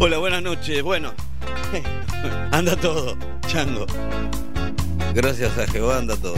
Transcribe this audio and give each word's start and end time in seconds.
Hola, 0.00 0.18
buenas 0.18 0.42
noches. 0.44 0.80
Bueno, 0.84 1.12
anda 2.52 2.76
todo, 2.76 3.18
chango. 3.48 3.84
Gracias 5.12 5.58
a 5.58 5.66
Jehová 5.66 5.98
anda 5.98 6.14
todo. 6.14 6.36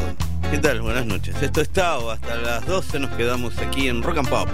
¿Qué 0.50 0.56
tal? 0.56 0.80
Buenas 0.80 1.04
noches. 1.04 1.34
Esto 1.42 1.60
es 1.60 1.68
Tao. 1.68 2.10
Hasta 2.10 2.36
las 2.36 2.64
12 2.64 3.00
nos 3.00 3.10
quedamos 3.10 3.58
aquí 3.58 3.88
en 3.88 4.02
Rock 4.02 4.16
and 4.16 4.30
Pop. 4.30 4.48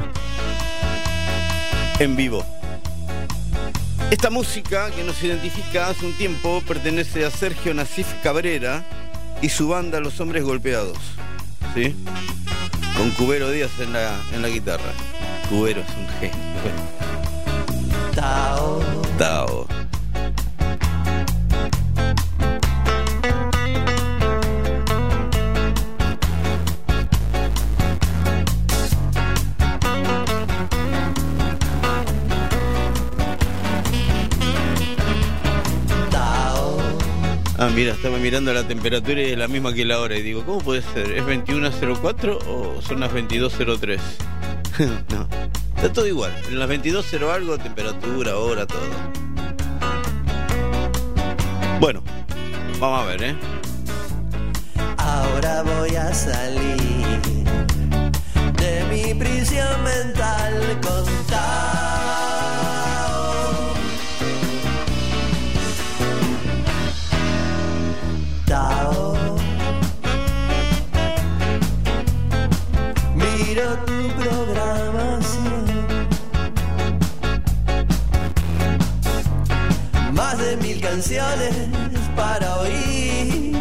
En 2.00 2.16
vivo. 2.16 2.44
Esta 4.10 4.28
música 4.28 4.90
que 4.90 5.04
nos 5.04 5.22
identifica 5.22 5.86
hace 5.86 6.04
un 6.04 6.12
tiempo 6.14 6.60
pertenece 6.66 7.24
a 7.24 7.30
Sergio 7.30 7.74
Nasif 7.74 8.08
Cabrera 8.24 8.84
y 9.40 9.50
su 9.50 9.68
banda 9.68 10.00
Los 10.00 10.18
Hombres 10.18 10.42
Golpeados. 10.42 10.98
¿Sí? 11.76 11.94
Con 12.96 13.12
Cubero 13.12 13.52
Díaz 13.52 13.70
en 13.78 13.92
la, 13.92 14.20
en 14.32 14.42
la 14.42 14.48
guitarra. 14.48 14.92
Cubero 15.48 15.80
es 15.80 15.96
un 15.96 16.08
genio. 16.18 16.95
Tao. 18.16 18.80
Tao. 19.18 19.66
Tao. 36.10 36.78
Ah, 37.58 37.68
mira, 37.74 37.92
estaba 37.92 38.16
mirando 38.16 38.54
la 38.54 38.66
temperatura 38.66 39.20
y 39.20 39.32
es 39.32 39.38
la 39.38 39.46
misma 39.46 39.74
que 39.74 39.84
la 39.84 40.00
hora. 40.00 40.16
Y 40.16 40.22
digo, 40.22 40.42
¿cómo 40.46 40.60
puede 40.60 40.80
ser? 40.80 41.12
¿Es 41.12 41.22
21.04 41.22 42.38
o 42.48 42.80
son 42.80 43.00
las 43.00 43.12
22.03? 43.12 44.00
no, 45.10 45.45
está 45.76 45.92
todo 45.92 46.06
igual. 46.06 46.32
En 46.48 46.58
las 46.58 46.68
22.0 46.68 47.30
algo, 47.30 47.58
temperatura, 47.58 48.36
hora, 48.36 48.66
todo. 48.66 48.80
Bueno, 51.80 52.02
vamos 52.80 53.02
a 53.02 53.04
ver, 53.04 53.22
¿eh? 53.22 53.36
Ahora 54.96 55.62
voy 55.62 55.94
a 55.94 56.12
salir 56.12 57.20
de 58.56 58.84
mi 58.90 59.14
prisión 59.14 59.84
mental 59.84 60.80
con. 60.82 60.96
Canciones 80.96 81.52
para 82.16 82.56
oír. 82.56 83.52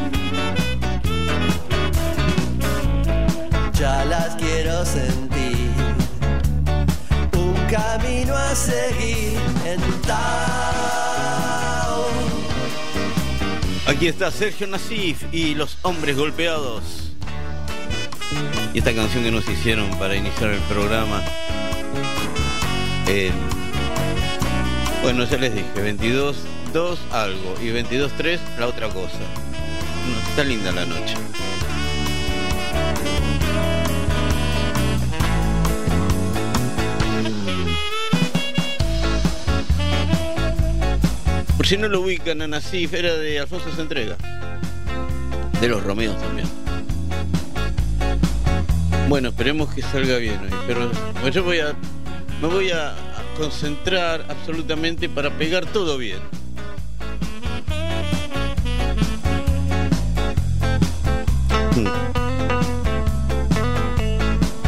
ya 3.78 4.06
las 4.06 4.36
quiero 4.36 4.86
sentir. 4.86 5.70
Un 7.34 7.56
camino 7.70 8.34
a 8.38 8.56
seguir 8.56 9.38
en 9.66 9.82
Tao. 10.08 12.06
Aquí 13.88 14.08
está 14.08 14.32
Sergio 14.32 14.68
Nasif 14.68 15.24
y 15.34 15.56
los 15.56 15.78
hombres 15.82 16.16
golpeados. 16.16 17.12
Y 18.74 18.78
esta 18.80 18.96
canción 18.96 19.26
que 19.26 19.32
nos 19.32 19.46
hicieron 19.50 19.90
para 20.00 20.16
iniciar 20.16 20.52
el 20.52 20.62
programa. 20.62 21.22
El- 23.10 23.34
bueno, 25.02 25.26
ya 25.26 25.38
les 25.38 25.54
dije, 25.54 25.68
22, 25.82 26.38
2 26.76 27.00
algo 27.14 27.56
y 27.64 27.72
22, 27.72 28.12
3 28.18 28.42
la 28.60 28.68
otra 28.68 28.90
cosa. 28.90 29.18
Está 30.30 30.44
linda 30.44 30.74
la 30.74 30.86
noche. 30.86 31.16
Por 41.56 41.66
si 41.66 41.78
no 41.78 41.88
lo 41.88 42.02
ubican 42.02 42.42
a 42.42 42.48
Nasif, 42.50 42.94
era 42.94 43.16
de 43.16 43.40
Alfonso 43.40 43.74
se 43.74 43.82
entrega. 43.82 44.18
De 45.62 45.70
los 45.70 45.82
Romeos 45.82 46.22
también. 46.22 46.50
Bueno, 49.08 49.30
esperemos 49.30 49.74
que 49.74 49.82
salga 49.82 50.18
bien 50.18 50.42
hoy. 50.42 50.50
Pero 50.68 51.30
yo 51.30 51.42
voy 51.42 51.60
a. 51.60 51.74
Me 52.42 52.50
voy 52.50 52.72
a 52.72 52.94
concentrar 53.38 54.26
absolutamente 54.28 55.08
para 55.08 55.30
pegar 55.38 55.66
todo 55.68 55.98
bien. 55.98 56.20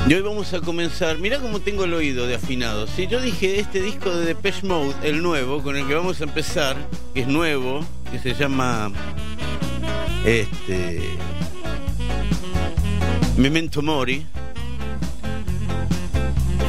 Y 0.07 0.13
hoy 0.13 0.21
vamos 0.21 0.53
a 0.53 0.59
comenzar. 0.59 1.17
Mirá 1.19 1.39
cómo 1.39 1.61
tengo 1.61 1.85
el 1.85 1.93
oído 1.93 2.27
de 2.27 2.35
afinado. 2.35 2.85
Si 2.87 3.07
yo 3.07 3.21
dije 3.21 3.59
este 3.59 3.81
disco 3.81 4.09
de 4.13 4.25
Depeche 4.25 4.67
Mode, 4.67 4.93
el 5.03 5.21
nuevo, 5.23 5.63
con 5.63 5.77
el 5.77 5.87
que 5.87 5.93
vamos 5.93 6.19
a 6.19 6.25
empezar, 6.25 6.75
que 7.13 7.21
es 7.21 7.27
nuevo, 7.27 7.85
que 8.11 8.19
se 8.19 8.33
llama. 8.33 8.91
Este. 10.25 11.01
Memento 13.37 13.81
Mori. 13.81 14.25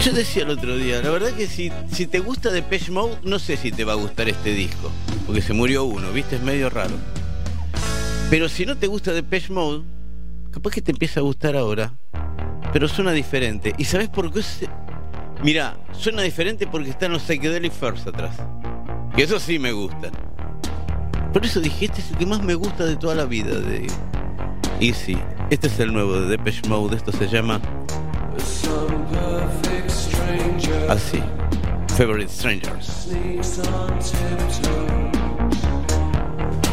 Yo 0.04 0.12
decía 0.12 0.44
el 0.44 0.50
otro 0.50 0.76
día, 0.76 1.02
la 1.02 1.10
verdad 1.10 1.32
que 1.32 1.48
si, 1.48 1.72
si 1.90 2.06
te 2.06 2.20
gusta 2.20 2.50
Depeche 2.50 2.92
Mode, 2.92 3.16
no 3.24 3.40
sé 3.40 3.56
si 3.56 3.72
te 3.72 3.82
va 3.82 3.94
a 3.94 3.96
gustar 3.96 4.28
este 4.28 4.52
disco. 4.52 4.92
Porque 5.26 5.42
se 5.42 5.52
murió 5.52 5.82
uno, 5.84 6.12
viste, 6.12 6.36
es 6.36 6.42
medio 6.42 6.70
raro. 6.70 6.94
Pero 8.30 8.48
si 8.48 8.66
no 8.66 8.76
te 8.76 8.86
gusta 8.86 9.12
Depeche 9.12 9.52
Mode, 9.52 9.82
capaz 10.50 10.70
que 10.70 10.82
te 10.82 10.90
empieza 10.92 11.20
a 11.20 11.22
gustar 11.22 11.56
ahora. 11.56 11.92
Pero 12.72 12.88
suena 12.88 13.12
diferente. 13.12 13.74
¿Y 13.78 13.84
sabes 13.84 14.08
por 14.08 14.32
qué? 14.32 14.42
se- 14.42 14.68
Mira, 15.42 15.76
suena 15.92 16.22
diferente 16.22 16.66
porque 16.66 16.90
están 16.90 17.12
los 17.12 17.22
Psychedelic 17.22 17.72
First 17.72 18.08
atrás. 18.08 18.36
Que 19.16 19.22
eso 19.22 19.38
sí 19.40 19.58
me 19.58 19.72
gustan. 19.72 20.10
Por 21.32 21.44
eso 21.44 21.60
dije, 21.60 21.86
este 21.86 22.00
es 22.00 22.10
el 22.10 22.18
que 22.18 22.26
más 22.26 22.42
me 22.42 22.54
gusta 22.54 22.84
de 22.84 22.96
toda 22.96 23.14
la 23.14 23.24
vida. 23.24 23.54
De... 23.58 23.86
Y 24.80 24.92
sí, 24.92 25.16
este 25.50 25.68
es 25.68 25.78
el 25.80 25.92
nuevo 25.92 26.14
de 26.20 26.26
Depeche 26.28 26.68
Mode. 26.68 26.96
Esto 26.96 27.12
se 27.12 27.28
llama 27.28 27.60
así. 30.88 31.22
Favorite 31.96 32.28
Strangers. 32.30 33.08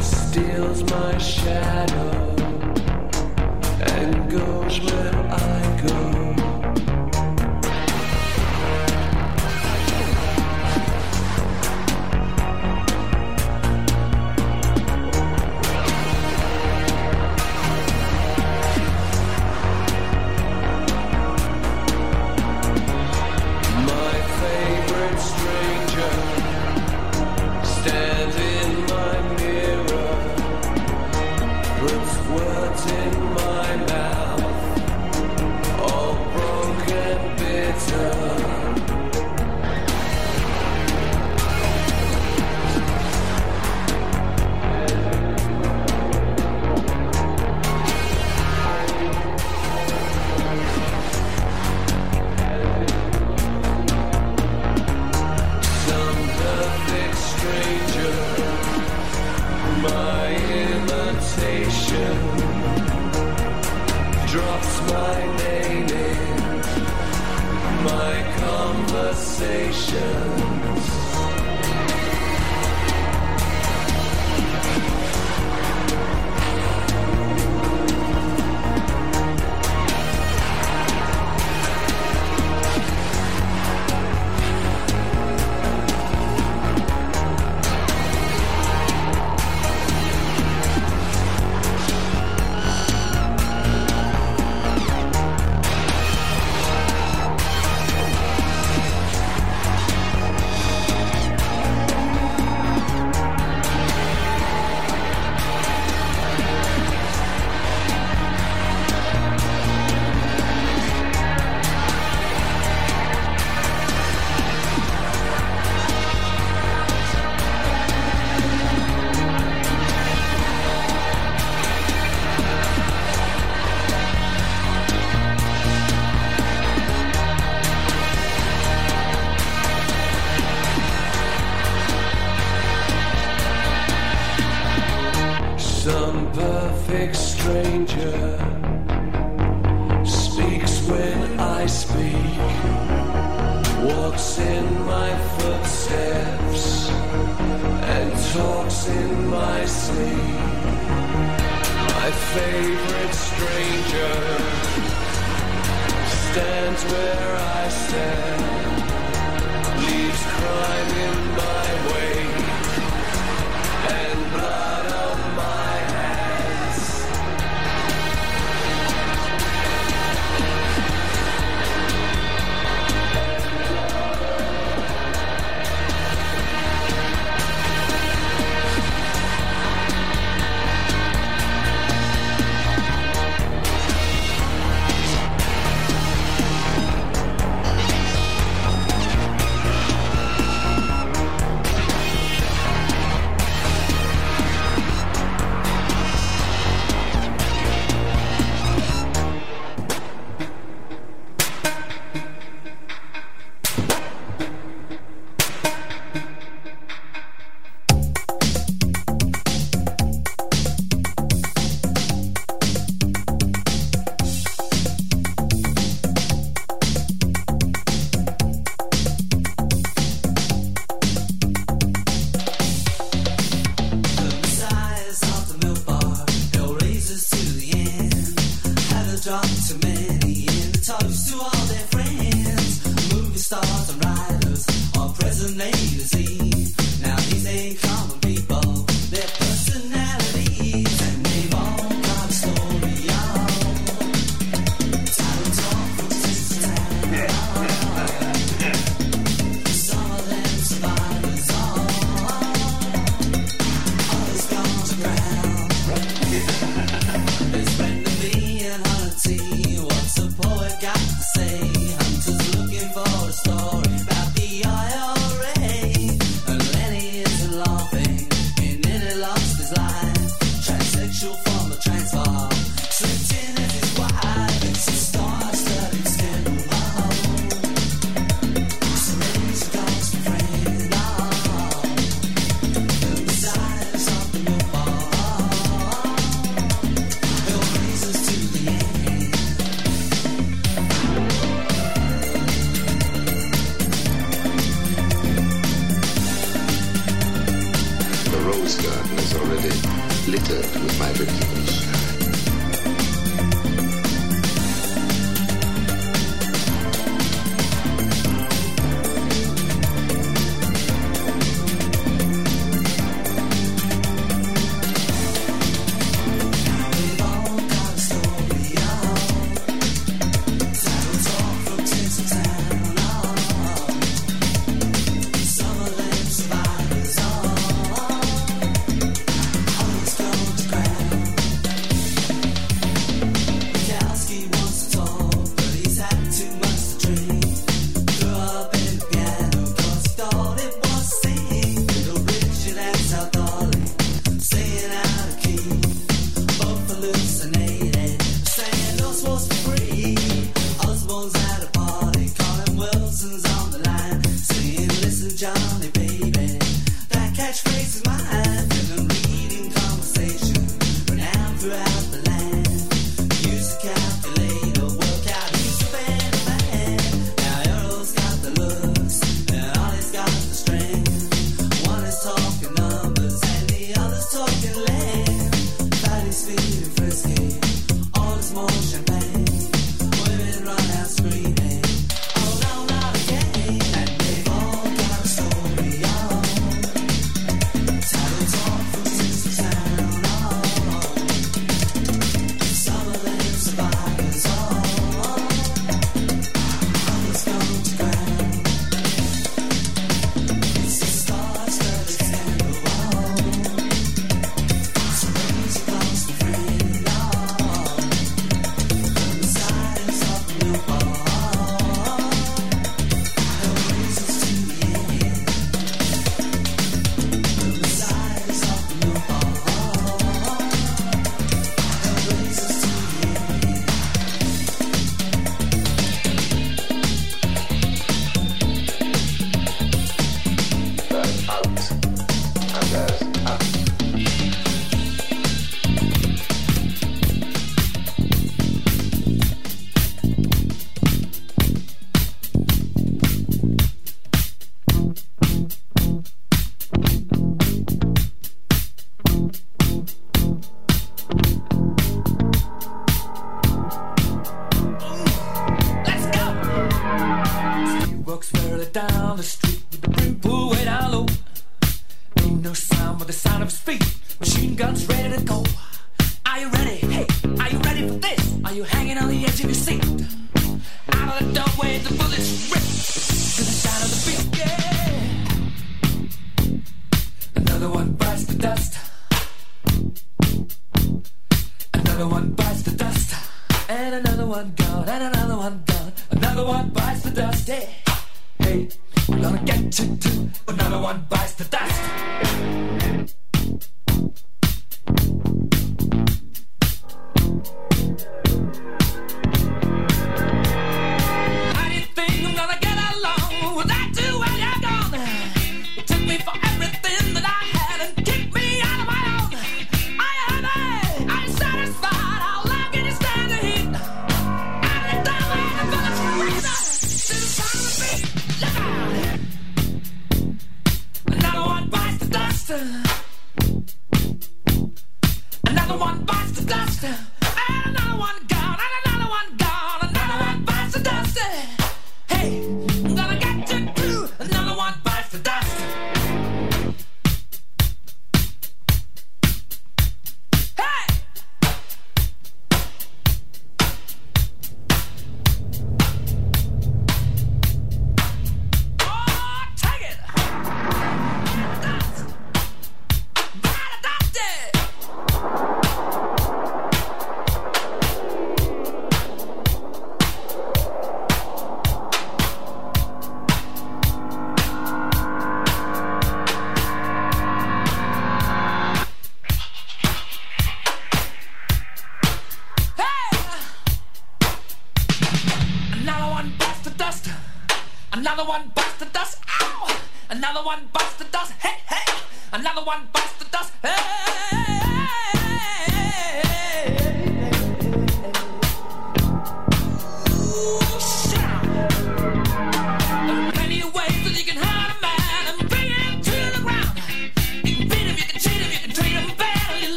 steals 0.00 0.82
my 0.84 1.16
shadow, 1.18 2.34
goes 4.32 4.80
where 4.80 5.31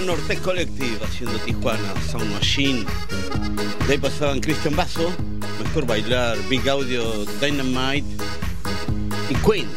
era 0.00 0.06
Norte 0.06 0.36
Collective 0.36 0.98
haciendo 1.04 1.38
Tijuana, 1.40 1.94
Sound 2.10 2.32
Machine. 2.32 2.84
De 3.86 3.94
ahí 3.94 3.98
pasaban 3.98 4.40
Christian 4.40 4.76
Basso, 4.76 5.12
Mejor 5.62 5.86
Bailar, 5.86 6.36
Big 6.48 6.68
Audio, 6.68 7.24
Dynamite 7.40 8.06
y 9.28 9.34
Queen. 9.46 9.68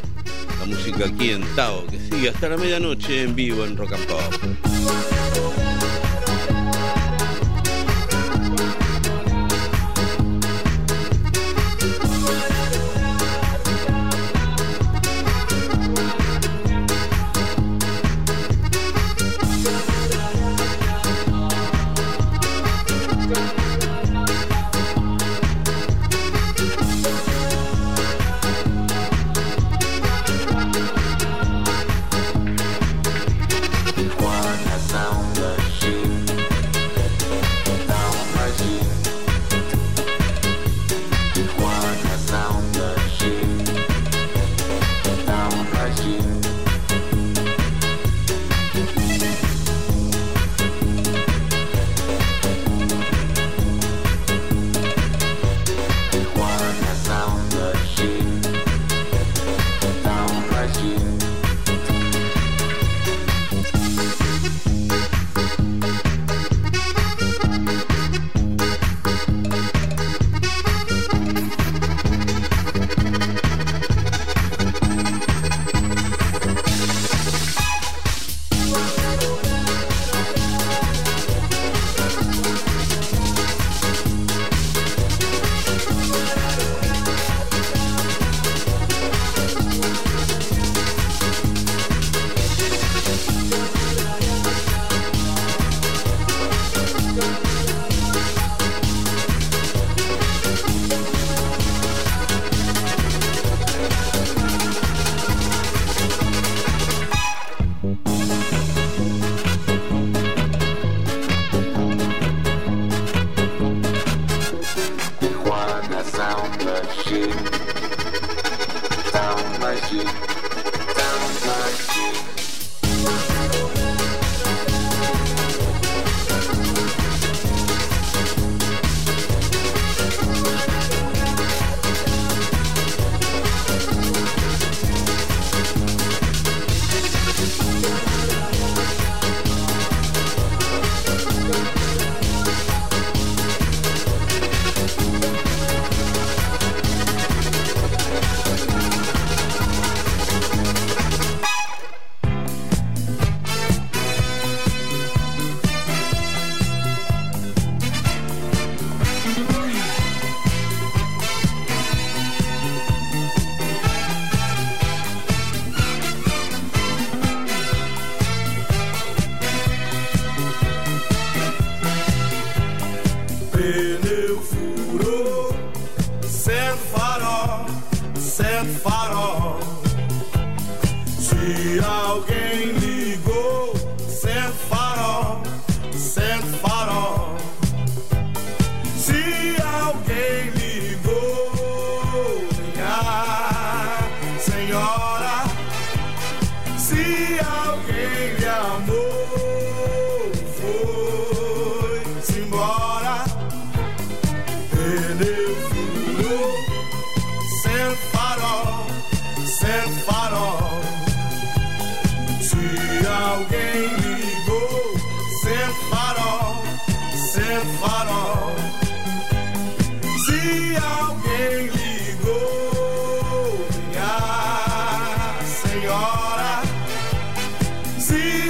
La 0.59 0.65
música 0.65 1.05
aquí 1.05 1.31
en 1.31 1.43
Tao, 1.55 1.85
que 1.87 1.99
sigue 1.99 2.29
hasta 2.29 2.49
la 2.49 2.57
medianoche 2.57 3.23
en 3.23 3.35
vivo 3.35 3.65
en 3.65 3.77
Rock 3.77 3.93
and 3.93 4.05
Pop. 4.07 4.72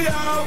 we 0.03 0.09
are. 0.09 0.42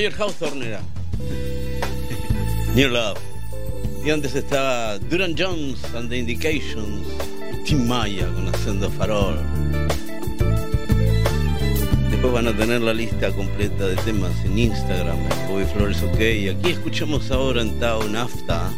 Roger 0.00 0.16
Hawthorne 0.18 0.62
era. 0.62 0.80
New 2.74 2.88
Love. 2.88 3.18
Y 4.02 4.08
antes 4.08 4.34
estaba 4.34 4.98
Duran 4.98 5.34
Jones 5.36 5.84
and 5.94 6.08
the 6.08 6.16
Indications. 6.16 7.06
Tim 7.66 7.86
Maya 7.86 8.26
con 8.32 8.48
Haciendo 8.48 8.88
Farol. 8.92 9.36
Después 12.10 12.32
van 12.32 12.46
a 12.46 12.56
tener 12.56 12.80
la 12.80 12.94
lista 12.94 13.30
completa 13.32 13.88
de 13.88 13.96
temas 13.96 14.32
en 14.46 14.58
Instagram, 14.58 15.18
en 15.18 15.48
Bobby 15.48 15.66
Flores 15.66 16.02
OK. 16.02 16.18
Y 16.18 16.48
aquí 16.48 16.70
escuchamos 16.70 17.30
ahora 17.30 17.60
en 17.60 17.78
Town 17.78 18.16
Afta 18.16 18.72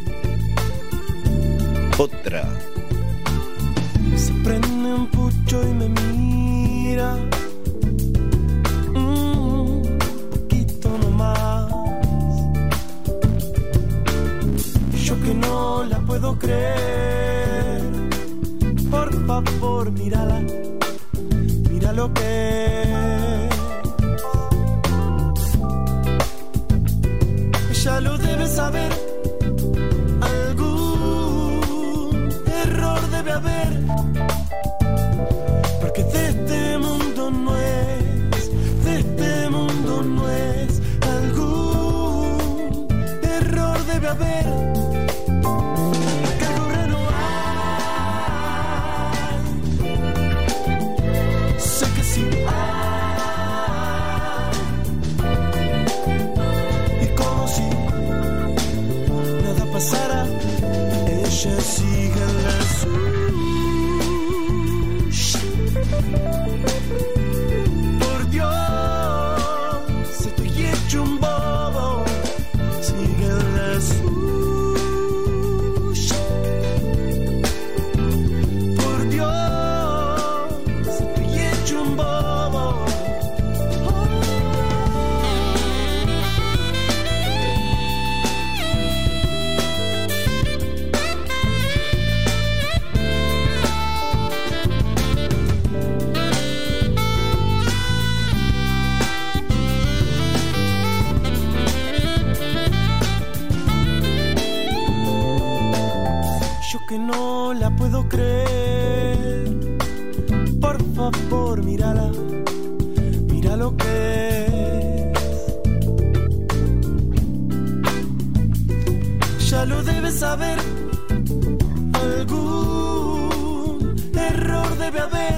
baby. 124.93 125.32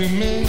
To 0.00 0.08
make, 0.14 0.39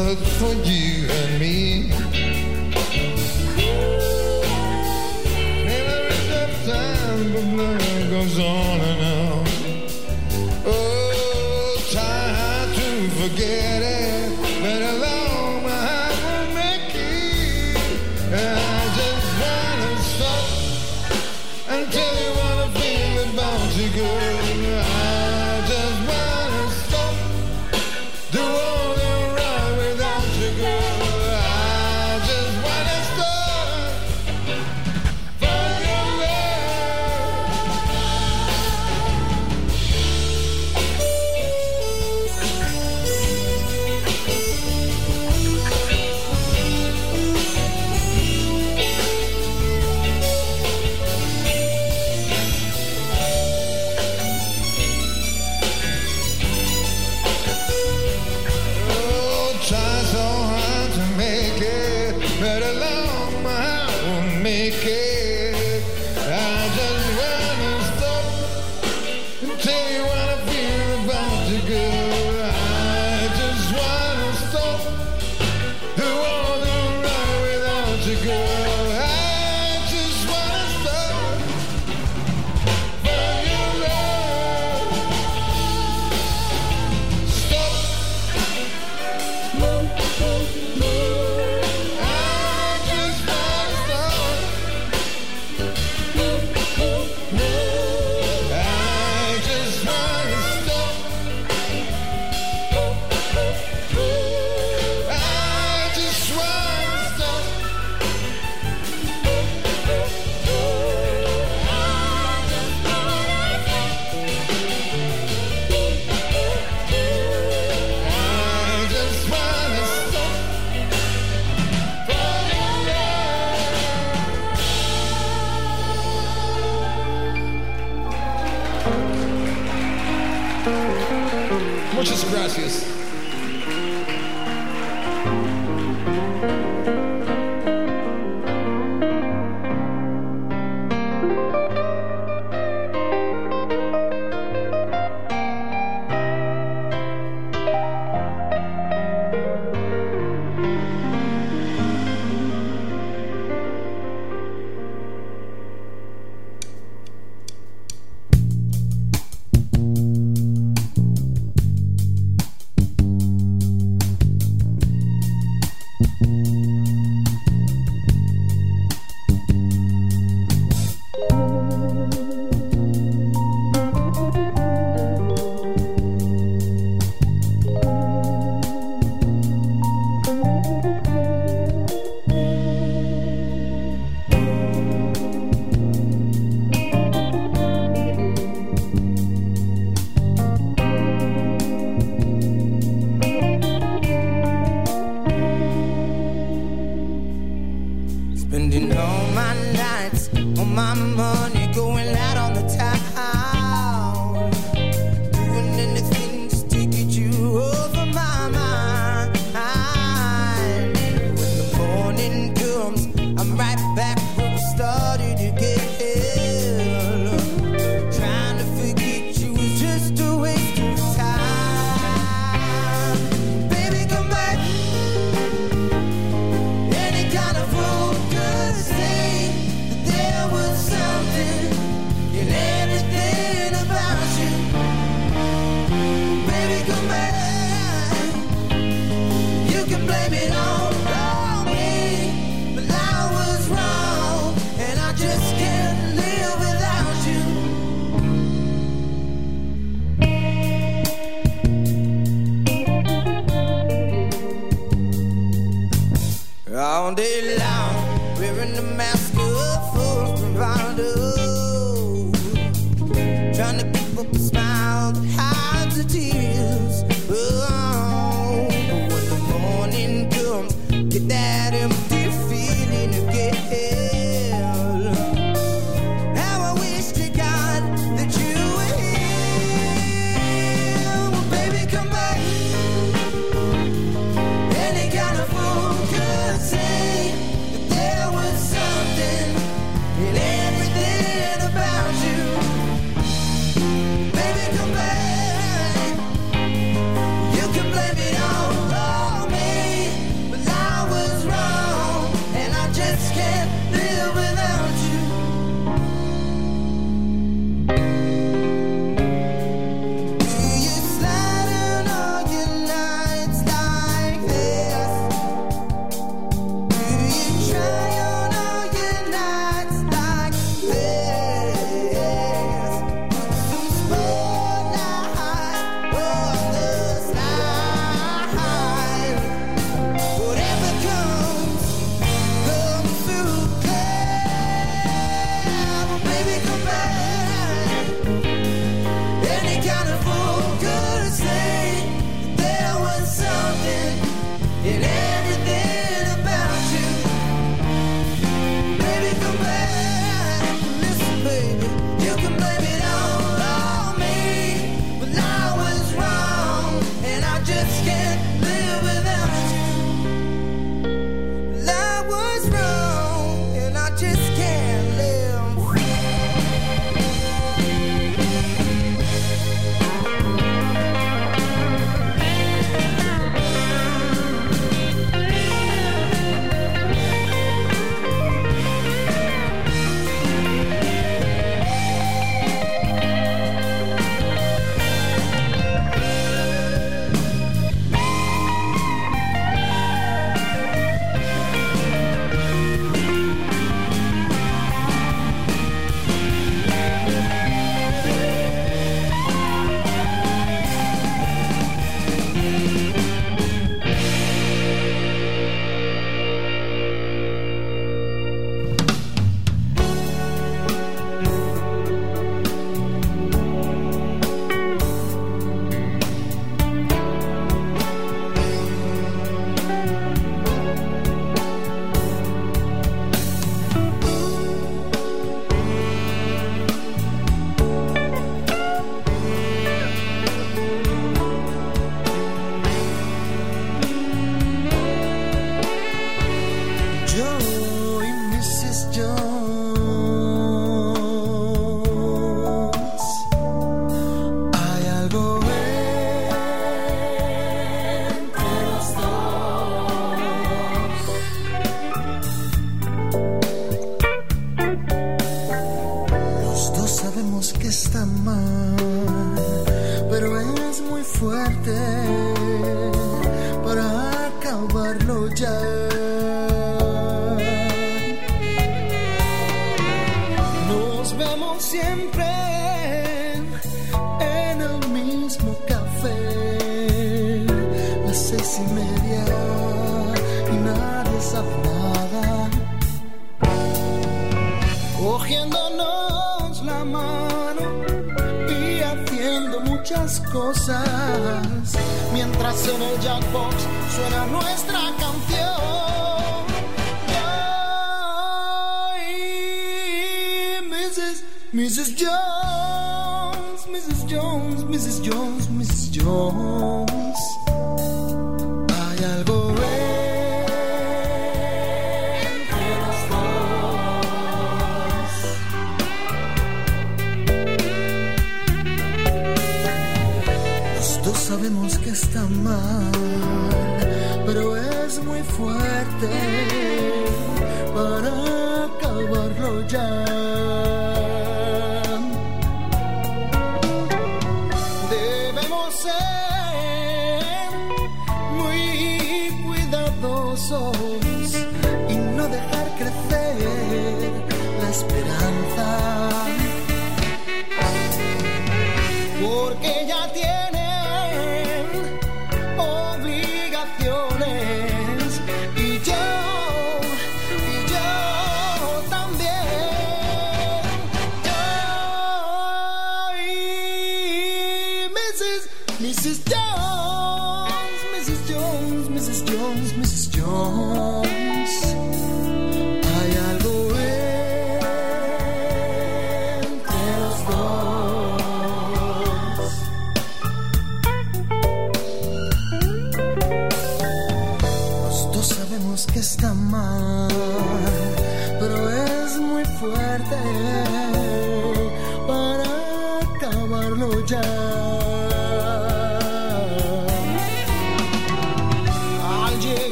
sangue 0.00 0.12
escondido. 0.12 0.79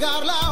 Carla. 0.09 0.48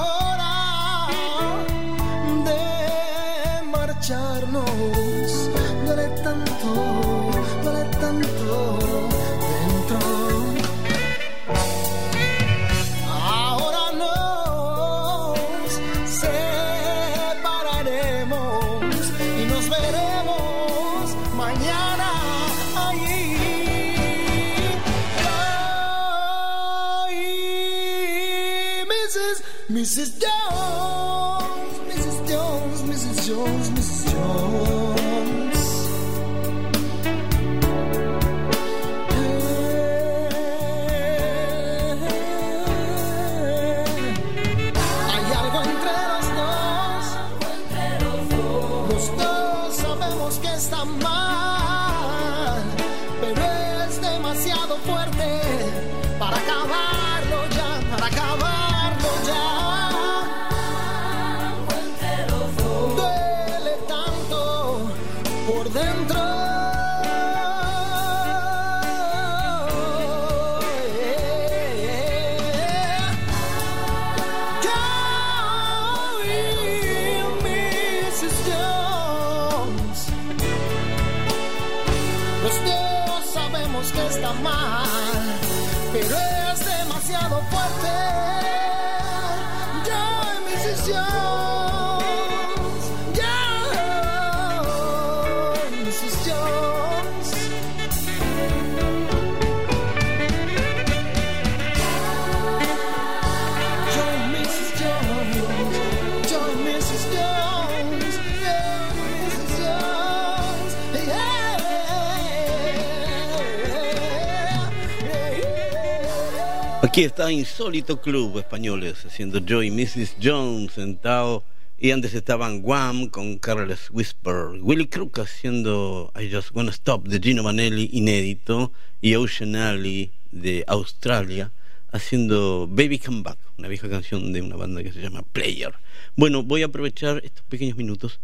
Aquí 116.97 117.05
está 117.05 117.31
Insólito 117.31 118.01
Club 118.01 118.39
Españoles 118.39 119.05
haciendo 119.05 119.41
Joy 119.47 119.71
Mrs. 119.71 120.17
Jones 120.19 120.73
sentado 120.73 121.45
y 121.77 121.91
antes 121.91 122.15
estaban 122.15 122.63
Guam 122.63 123.11
con 123.11 123.37
Carlos 123.37 123.91
Whisper, 123.91 124.63
Willy 124.63 124.87
Crook 124.87 125.19
haciendo 125.19 126.11
I 126.19 126.33
Just 126.33 126.57
Wanna 126.57 126.71
Stop 126.71 127.07
de 127.07 127.21
Gino 127.21 127.43
Vanelli 127.43 127.91
inédito 127.93 128.73
y 129.03 129.15
Ocean 129.15 129.57
Alley 129.57 130.11
de 130.31 130.65
Australia 130.69 131.53
haciendo 131.93 132.67
Baby 132.67 132.99
Come 132.99 133.21
Back, 133.21 133.41
una 133.59 133.69
vieja 133.69 133.91
canción 133.91 134.33
de 134.33 134.41
una 134.41 134.57
banda 134.57 134.83
que 134.83 134.91
se 134.91 135.03
llama 135.03 135.21
Player. 135.21 135.75
Bueno, 136.17 136.45
voy 136.45 136.63
a 136.63 136.67
aprovechar 136.67 137.21
estos 137.23 137.45
pequeños 137.45 137.77
minutos, 137.77 138.21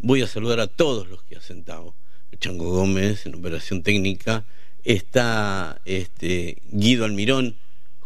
voy 0.00 0.22
a 0.22 0.26
saludar 0.26 0.58
a 0.58 0.66
todos 0.66 1.08
los 1.08 1.22
que 1.22 1.36
han 1.36 1.42
sentado. 1.42 1.94
Chango 2.40 2.72
Gómez 2.72 3.24
en 3.24 3.36
operación 3.36 3.84
técnica, 3.84 4.44
está 4.82 5.80
este, 5.84 6.60
Guido 6.72 7.04
Almirón, 7.04 7.54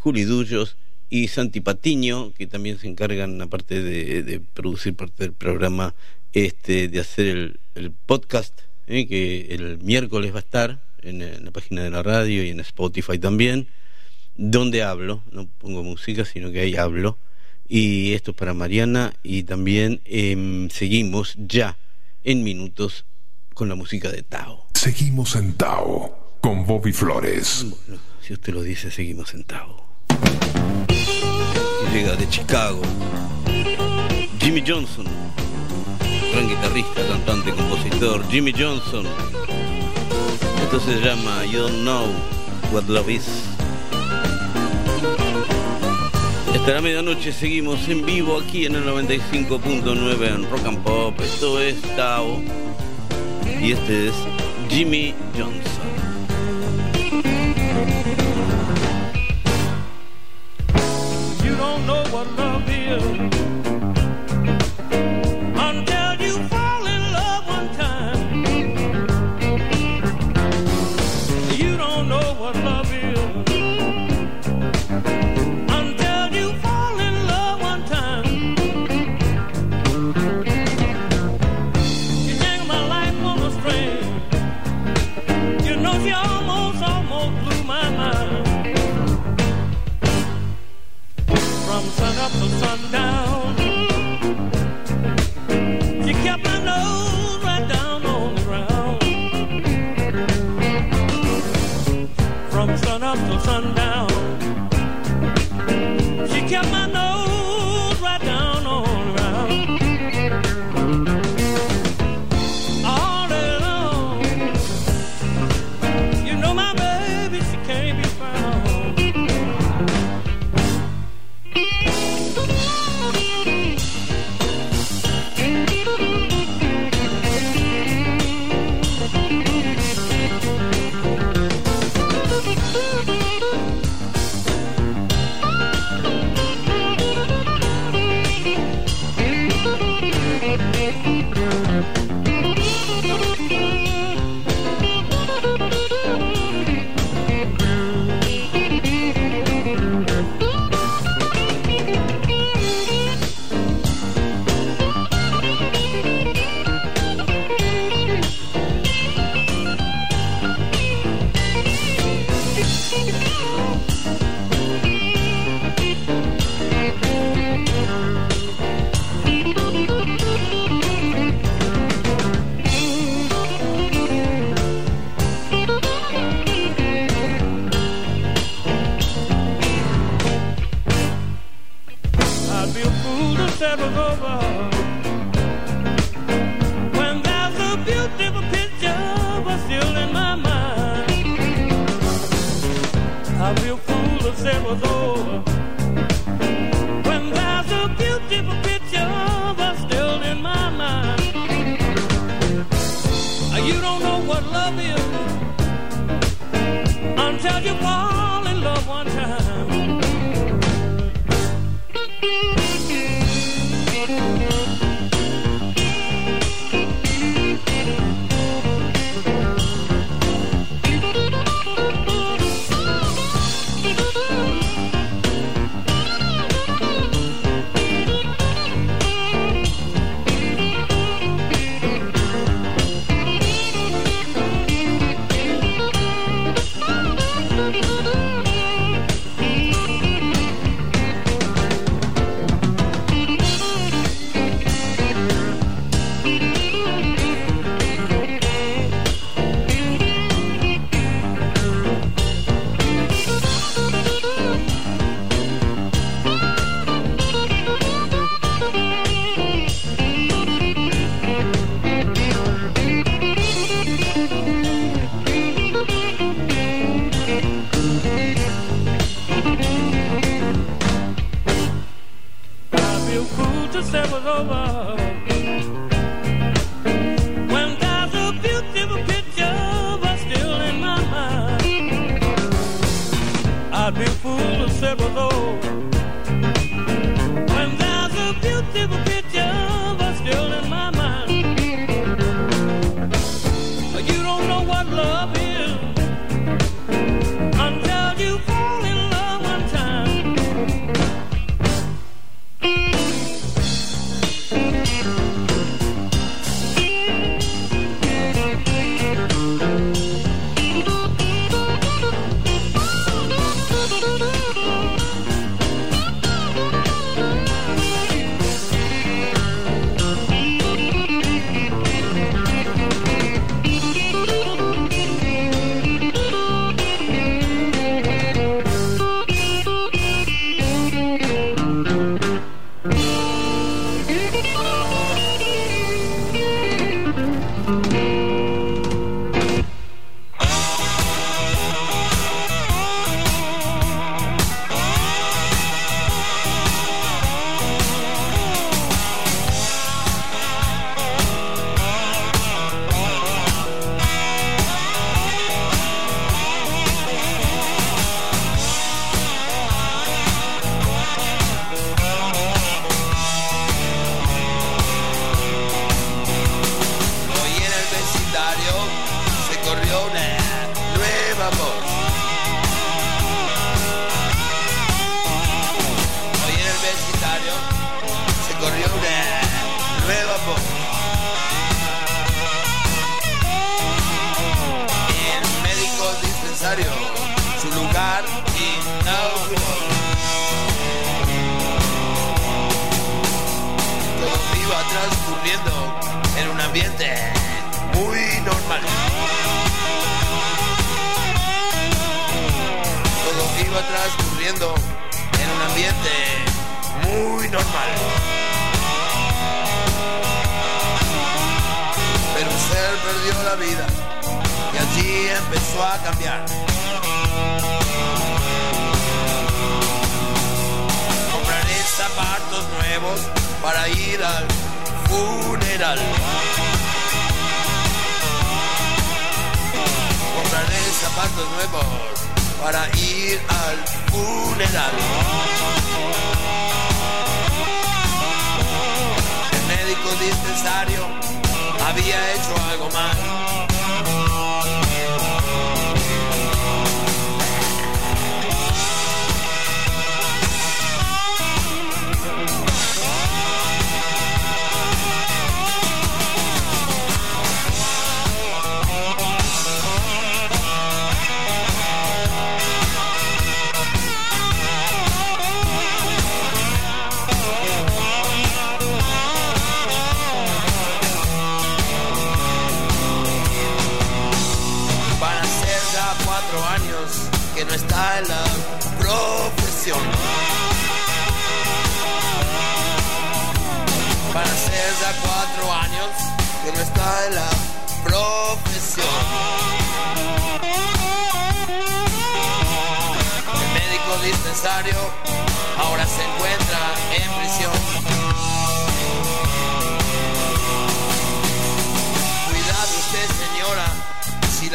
Juli 0.03 0.25
Dullos 0.25 0.77
y 1.11 1.29
Santi 1.29 1.61
Patiño, 1.61 2.33
que 2.33 2.47
también 2.47 2.79
se 2.79 2.89
encargan, 2.89 3.43
aparte 3.43 3.83
de, 3.83 4.41
producir 4.55 4.95
parte 4.95 5.25
del 5.25 5.33
programa, 5.33 5.95
este, 6.33 6.89
de 6.89 7.01
hacer 7.01 7.59
el, 7.75 7.93
podcast, 8.07 8.59
eh, 8.87 9.07
que 9.07 9.55
el 9.55 9.79
miércoles 9.79 10.33
va 10.33 10.37
a 10.37 10.41
estar 10.41 10.83
en, 11.03 11.45
la 11.45 11.51
página 11.51 11.83
de 11.83 11.91
la 11.91 12.03
radio 12.03 12.45
y 12.45 12.49
en 12.49 12.61
Spotify 12.61 13.19
también, 13.19 13.69
donde 14.37 14.83
hablo, 14.83 15.23
no 15.33 15.47
pongo 15.59 15.83
música, 15.83 16.25
sino 16.25 16.51
que 16.51 16.61
ahí 16.61 16.77
hablo. 16.77 17.19
Y 17.69 18.15
esto 18.15 18.31
es 18.31 18.37
para 18.37 18.55
Mariana 18.55 19.13
y 19.23 19.43
también 19.43 20.01
em, 20.05 20.71
seguimos 20.71 21.35
ya 21.37 21.77
en 22.25 22.43
minutos 22.43 23.05
con 23.53 23.69
la 23.69 23.75
música 23.75 24.11
de 24.11 24.23
Tao. 24.23 24.67
Seguimos 24.75 25.37
en 25.37 25.55
Tao 25.55 26.39
con 26.41 26.67
Bobby 26.67 26.93
Flores. 26.93 27.67
Si 28.23 28.33
usted 28.33 28.55
lo 28.55 28.63
dice, 28.63 28.91
seguimos 28.91 29.35
en 29.35 29.45
Tao. 29.45 29.90
Llega 31.93 32.15
de 32.17 32.29
Chicago 32.29 32.81
Jimmy 34.41 34.65
Johnson, 34.67 35.05
gran 36.33 36.49
guitarrista, 36.49 37.07
cantante, 37.07 37.53
compositor, 37.53 38.25
Jimmy 38.31 38.53
Johnson. 38.53 39.07
Esto 40.63 40.81
se 40.81 40.99
llama 41.01 41.45
You 41.45 41.61
Don't 41.61 41.83
Know 41.83 42.07
What 42.73 42.85
Love 42.89 43.11
Is. 43.11 43.29
Hasta 46.55 46.73
la 46.73 46.81
medianoche 46.81 47.33
seguimos 47.33 47.87
en 47.89 48.05
vivo 48.05 48.39
aquí 48.39 48.67
en 48.67 48.77
el 48.77 48.85
95.9 48.87 50.35
en 50.35 50.51
Rock 50.51 50.67
and 50.67 50.79
Pop. 50.83 51.21
Esto 51.21 51.61
es 51.61 51.81
Tao 51.97 52.41
y 53.61 53.73
este 53.73 54.09
es 54.09 54.15
Jimmy 54.69 55.15
Johnson. 55.37 55.80
your 62.21 62.37
love. 62.37 62.60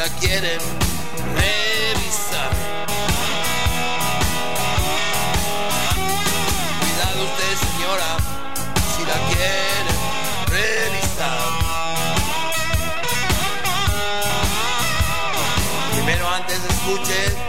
la 0.06 0.12
quieren 0.20 0.60
revisar. 1.36 2.52
Cuidado 6.80 7.24
usted 7.30 7.54
señora, 7.66 8.12
si 8.96 9.02
la 9.12 9.18
quieren 9.30 9.88
revisar. 10.48 11.50
Primero 15.94 16.30
antes 16.30 16.60
escuche 16.70 17.45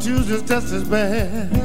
Tuesday's 0.00 0.42
just 0.42 0.72
as 0.72 0.84
bad. 0.84 1.59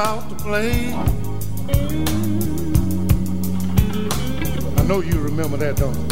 Out 0.00 0.28
to 0.30 0.34
play. 0.36 0.94
I 4.76 4.82
know 4.84 5.02
you 5.02 5.20
remember 5.20 5.58
that, 5.58 5.76
don't 5.76 5.94
you? 5.94 6.02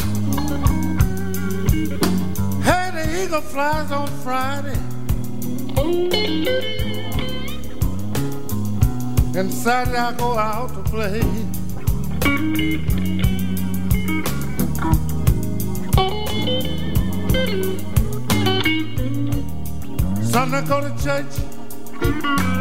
Hey, 2.62 2.90
the 2.92 3.24
eagle 3.24 3.40
flies 3.40 3.90
on 3.90 4.08
Friday. 4.22 4.78
And 9.38 9.52
Saturday 9.52 9.98
I 9.98 10.12
go 10.18 10.36
out 10.36 10.74
to 10.74 10.82
play. 10.90 11.22
Sunday 20.22 20.58
I 20.58 20.62
go 20.66 20.80
to 20.82 20.90
church. 21.02 22.57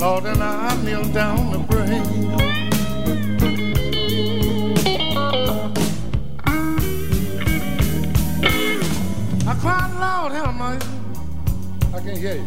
Lord, 0.00 0.24
and 0.24 0.42
I 0.42 0.82
kneel 0.82 1.04
down 1.12 1.52
to 1.52 1.58
pray. 1.68 2.00
I 9.46 9.54
cried, 9.60 9.92
Lord, 10.00 10.32
have 10.32 10.54
mercy. 10.54 10.88
I 11.92 12.00
can't 12.00 12.16
hear 12.16 12.36
you. 12.36 12.44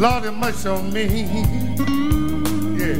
Lord, 0.00 0.24
have 0.24 0.34
mercy 0.34 0.68
on 0.70 0.90
me. 0.90 1.04
Yeah. 2.78 2.96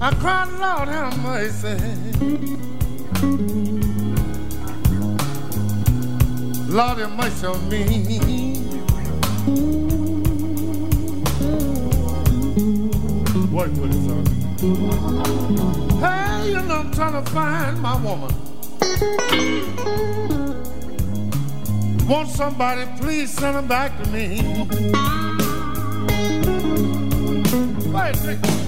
I 0.00 0.10
cried, 0.14 0.48
Lord, 0.58 0.88
have 0.88 1.16
mercy. 1.22 1.76
Lord, 6.70 6.98
have 6.98 7.16
mercy 7.16 7.46
on 7.46 7.68
me. 7.68 7.82
Work 13.50 13.72
with 13.72 13.90
it, 13.90 14.02
son. 14.06 14.24
Hey, 15.98 16.50
you 16.50 16.62
know 16.62 16.76
I'm 16.76 16.92
trying 16.92 17.24
to 17.24 17.30
find 17.32 17.80
my 17.80 17.96
woman. 18.00 18.32
Want 22.08 22.28
somebody, 22.28 22.86
please 23.00 23.32
send 23.32 23.56
her 23.56 23.62
back 23.62 24.00
to 24.04 24.08
me. 24.10 24.40
Wait, 27.90 28.59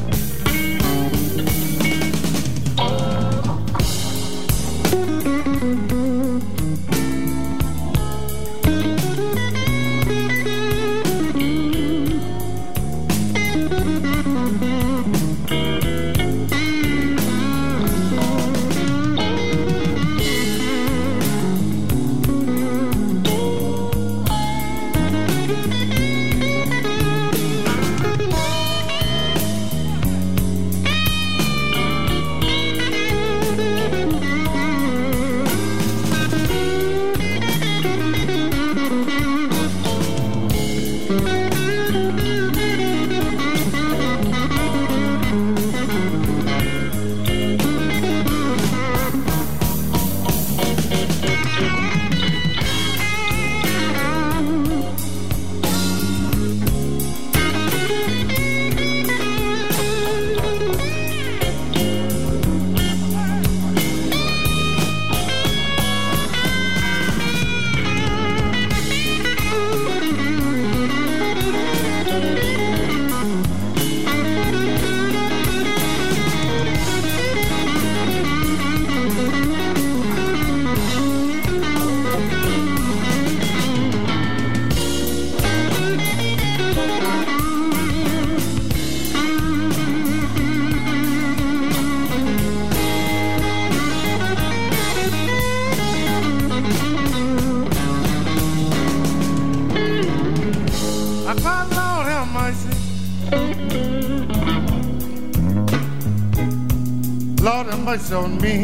on 108.12 108.38
me. 108.40 108.61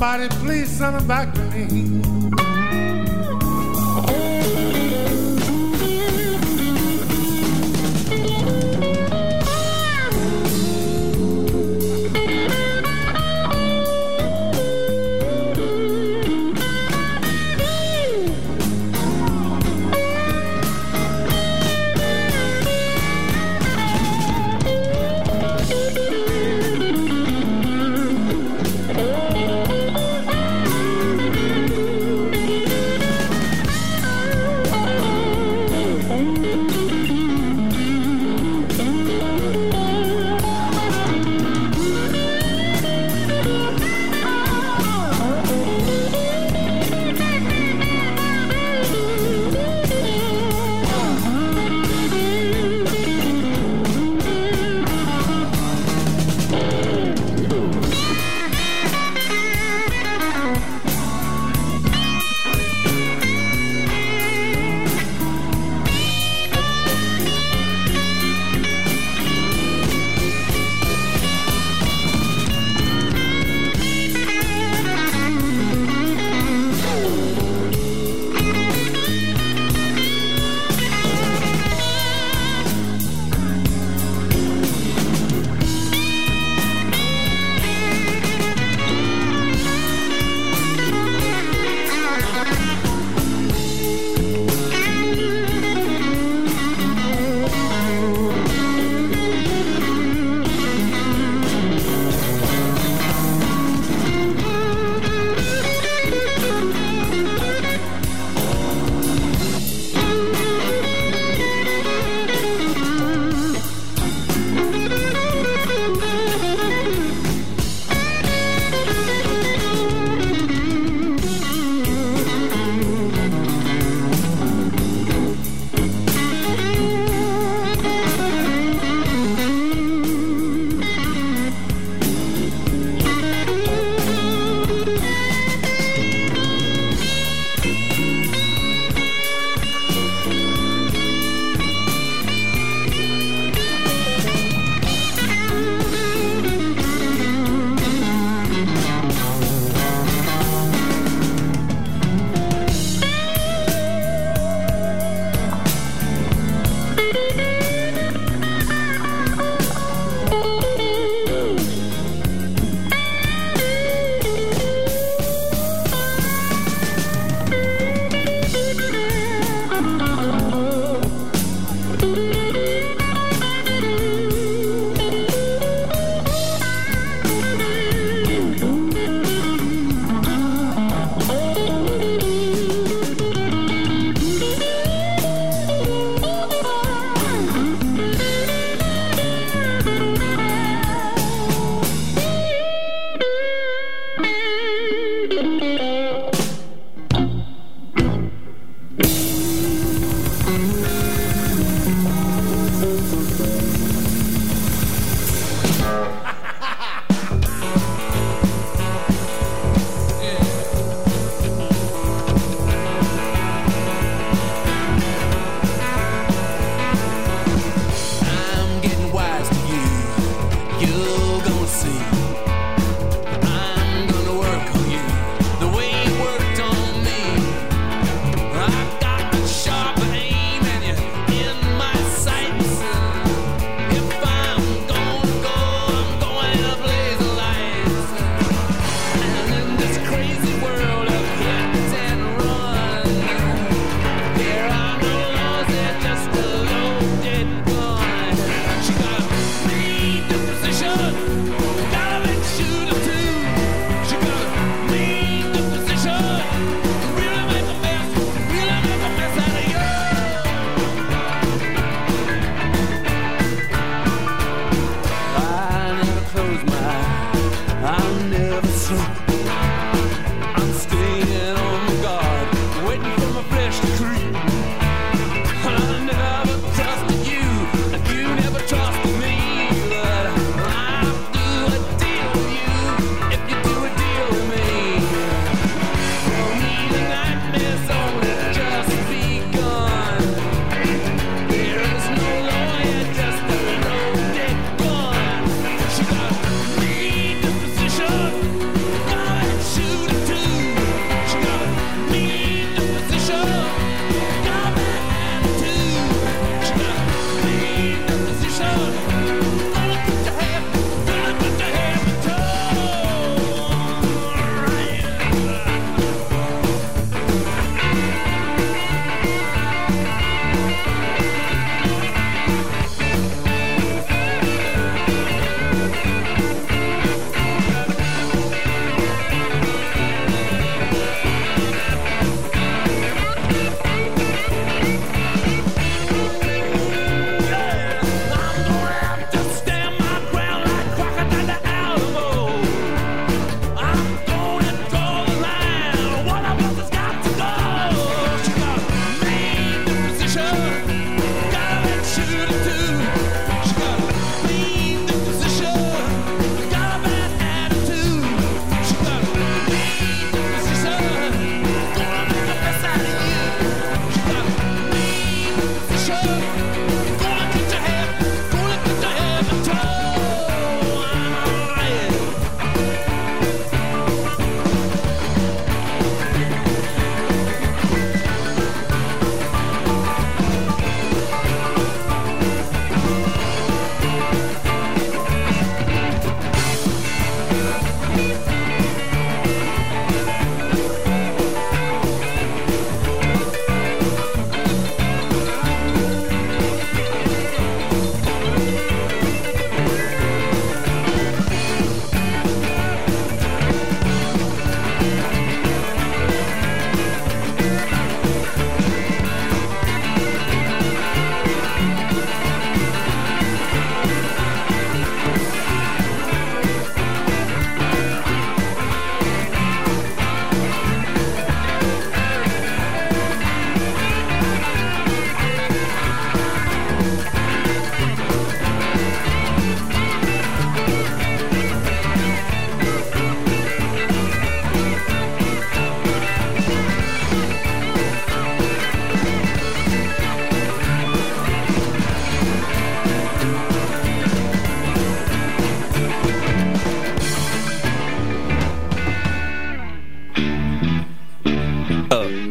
Somebody, 0.00 0.39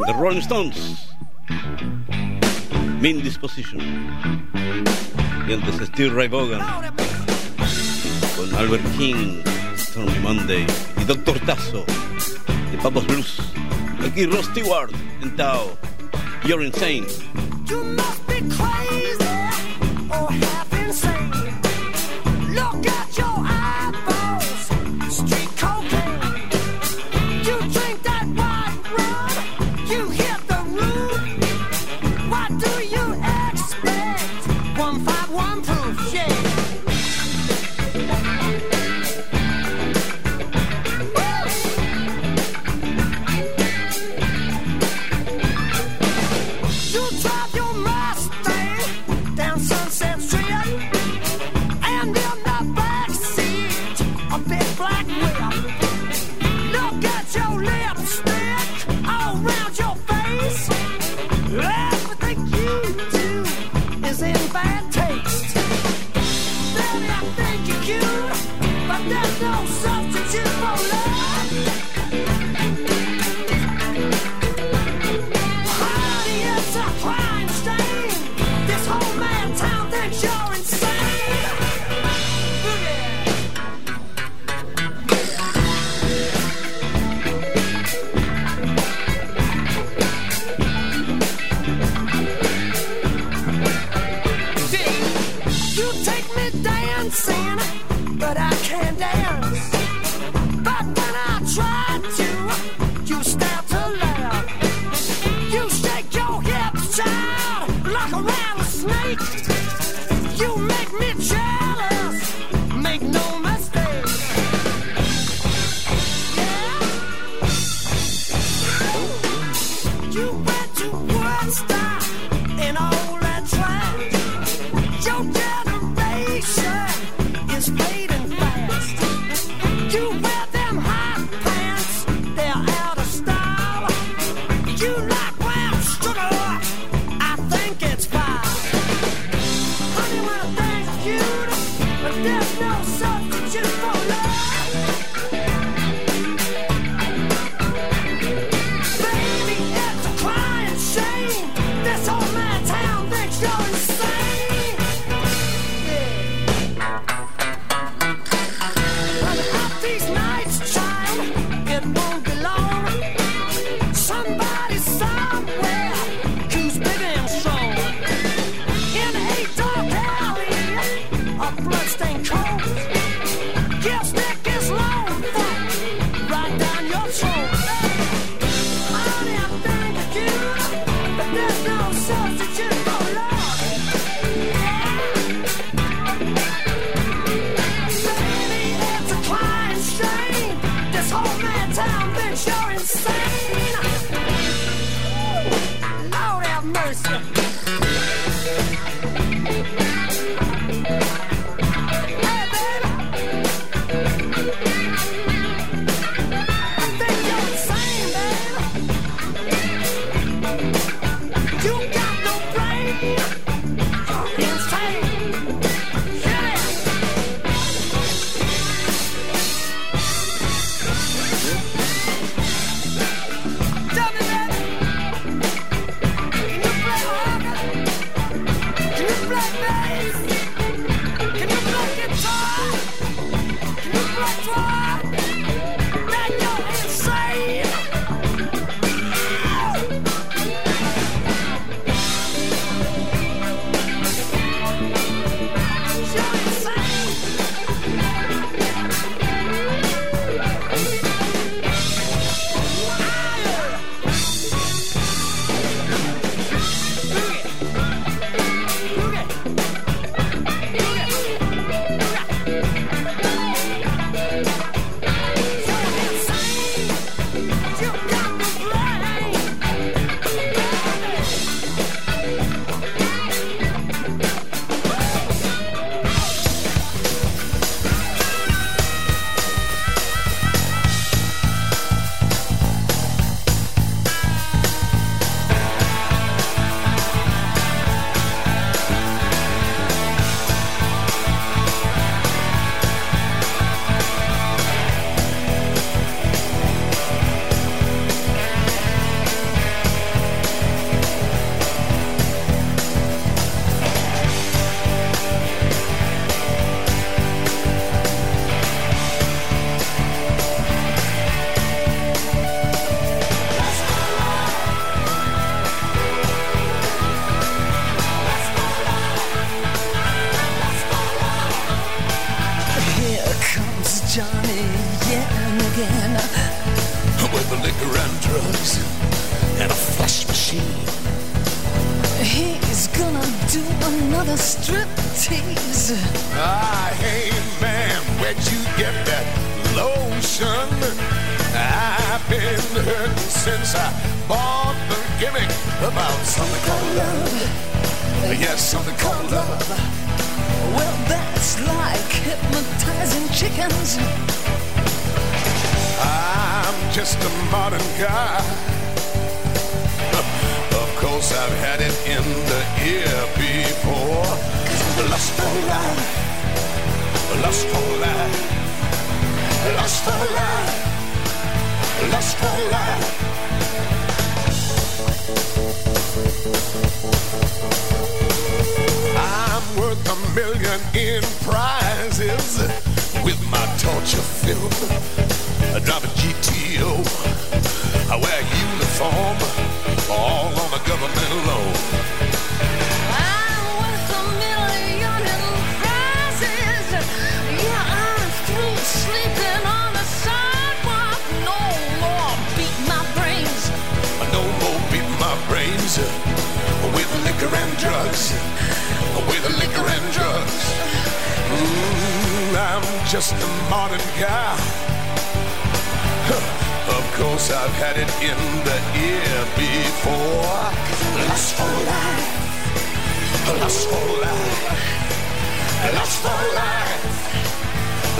The 0.10 0.16
Rolling 0.16 0.42
Stones. 0.42 1.06
Mean 3.00 3.22
Disposition. 3.22 3.80
Y 5.48 5.54
antes 5.54 5.88
Steve 5.90 6.16
Ray 6.16 6.28
Vaughan. 6.28 6.62
Con 8.36 8.56
Albert 8.56 8.82
King, 8.98 9.44
Stormy 9.78 10.18
Monday 10.24 10.66
y 10.98 11.04
Doctor 11.04 11.40
Tazo 11.42 11.86
de 12.72 12.78
Papos 12.82 13.06
Blues. 13.06 13.40
Aquí 14.04 14.26
Ross 14.26 14.48
Stewart 14.48 14.90
en 15.22 15.36
Tao. 15.36 15.78
You're 16.44 16.66
insane. 16.66 17.06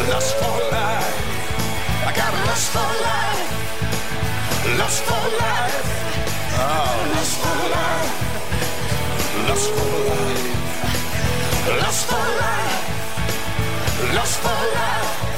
lust 0.08 0.36
for 0.38 0.58
life. 0.72 1.18
I 2.08 2.12
got 2.16 2.34
a 2.34 2.42
lust 2.50 2.68
for 2.72 2.90
life. 3.08 3.50
Lust 4.80 5.04
for 5.04 5.26
life. 5.44 5.88
Oh, 6.62 7.12
lust 7.16 7.36
for 7.42 7.60
life. 7.76 8.12
Lust 9.48 9.70
for 9.76 9.92
life. 10.10 10.48
Lust 11.82 12.04
for 12.10 12.26
life. 12.44 12.80
Lust 14.16 14.38
for 14.40 14.60
life. 14.76 15.29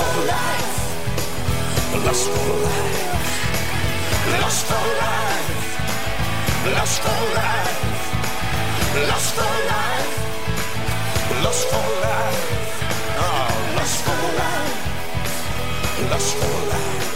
for 0.00 0.26
life. 0.26 0.78
Lust 2.06 2.28
for 2.30 2.54
life. 2.66 3.32
Lust 4.42 4.66
for 4.66 4.86
life. 5.02 5.50
Lust 6.76 7.00
for 7.02 7.20
life. 7.36 7.90
Ah, 8.92 9.04
lust 9.08 9.34
for 9.36 9.54
life. 9.70 10.14
Lust 11.44 11.64
for 11.70 11.88
life. 12.04 12.42
Oh, 13.24 13.50
lust 13.76 13.98
for 14.04 14.22
life. 14.40 14.76
Lust 16.10 16.36
for 16.36 16.56
life. 16.72 17.09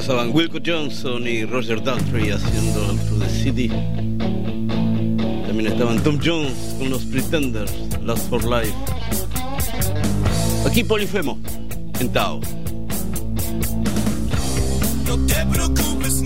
Pasaban 0.00 0.34
Wilco 0.34 0.58
Johnson 0.64 1.26
y 1.26 1.44
Roger 1.44 1.82
Daltrey 1.82 2.30
haciendo 2.30 2.80
Through 3.04 3.22
the 3.22 3.28
City. 3.28 3.68
También 5.46 5.66
estaban 5.66 6.02
Tom 6.02 6.18
Jones 6.24 6.74
con 6.78 6.88
los 6.88 7.04
Pretenders, 7.04 7.70
Last 8.02 8.30
for 8.30 8.42
Life. 8.42 8.72
Aquí 10.66 10.84
Polifemo, 10.84 11.38
en 12.00 12.10
Tao. 12.14 12.40
No 15.06 15.18
te 15.26 15.46
preocupes, 15.52 16.22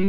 Well, 0.00 0.08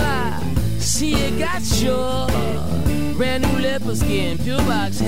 I 0.00 0.40
see 0.78 1.10
you 1.10 1.38
got 1.40 1.62
your 1.82 2.28
brand 3.16 3.42
new 3.42 3.58
leopard 3.58 3.96
skin 3.96 4.38
pure 4.38 4.58
box 4.58 5.01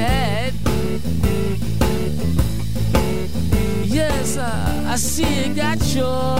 your 5.95 6.37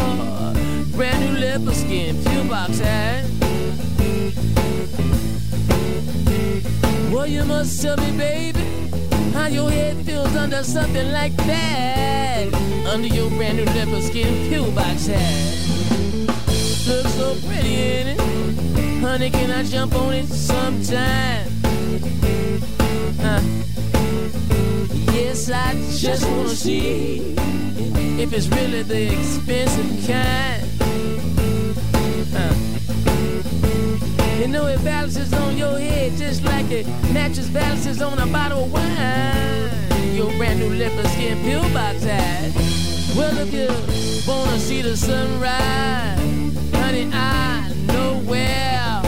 brand 0.97 1.21
new 1.21 1.39
leopard 1.39 1.75
skin 1.75 2.17
pure 2.25 2.45
box 2.45 2.79
hat. 2.79 3.25
Well, 7.13 7.27
you 7.27 7.45
must 7.45 7.81
tell 7.81 7.97
me, 7.97 8.11
baby, 8.17 8.61
how 9.33 9.47
your 9.47 9.71
head 9.71 10.05
feels 10.05 10.35
under 10.35 10.65
something 10.65 11.13
like 11.13 11.37
that. 11.37 12.53
Under 12.87 13.07
your 13.07 13.31
brand 13.31 13.59
new 13.59 13.65
leopard 13.65 14.03
skin 14.03 14.49
pure 14.49 14.71
box 14.73 15.07
hat. 15.07 15.55
Looks 16.89 17.15
so 17.15 17.37
pretty, 17.47 17.75
ain't 17.75 18.09
it? 18.09 19.01
Honey, 19.01 19.31
can 19.31 19.51
I 19.53 19.63
jump 19.63 19.95
on 19.95 20.15
it 20.15 20.27
sometime? 20.27 21.49
Huh? 23.21 23.41
Yes, 25.35 25.51
I 25.51 25.75
just 25.99 26.31
wanna 26.31 26.49
see 26.51 27.35
if 28.23 28.33
it's 28.33 28.47
really 28.47 28.85
the 28.85 29.13
expensive 29.13 30.07
kind. 30.07 30.63
You 34.39 34.47
know 34.47 34.67
it 34.69 34.85
balances 34.85 35.33
on 35.33 35.57
your 35.57 35.77
head 35.77 36.13
just 36.17 36.45
like 36.45 36.71
a 36.71 36.85
mattress 37.13 37.49
balances 37.49 38.01
on 38.01 38.17
a 38.21 38.27
bottle 38.27 38.63
of 38.63 38.73
wine. 38.73 40.15
Your 40.15 40.31
brand 40.37 40.61
new 40.61 40.73
leopard 40.73 41.09
skin 41.09 41.43
pillbox 41.43 42.05
hat. 42.05 42.53
Well, 43.17 43.37
if 43.37 43.53
you 43.53 43.71
wanna 44.29 44.61
see 44.61 44.83
the 44.83 44.97
sunrise, 44.97 46.55
honey, 46.77 47.11
I 47.13 47.73
know 47.89 48.21
where. 48.31 49.03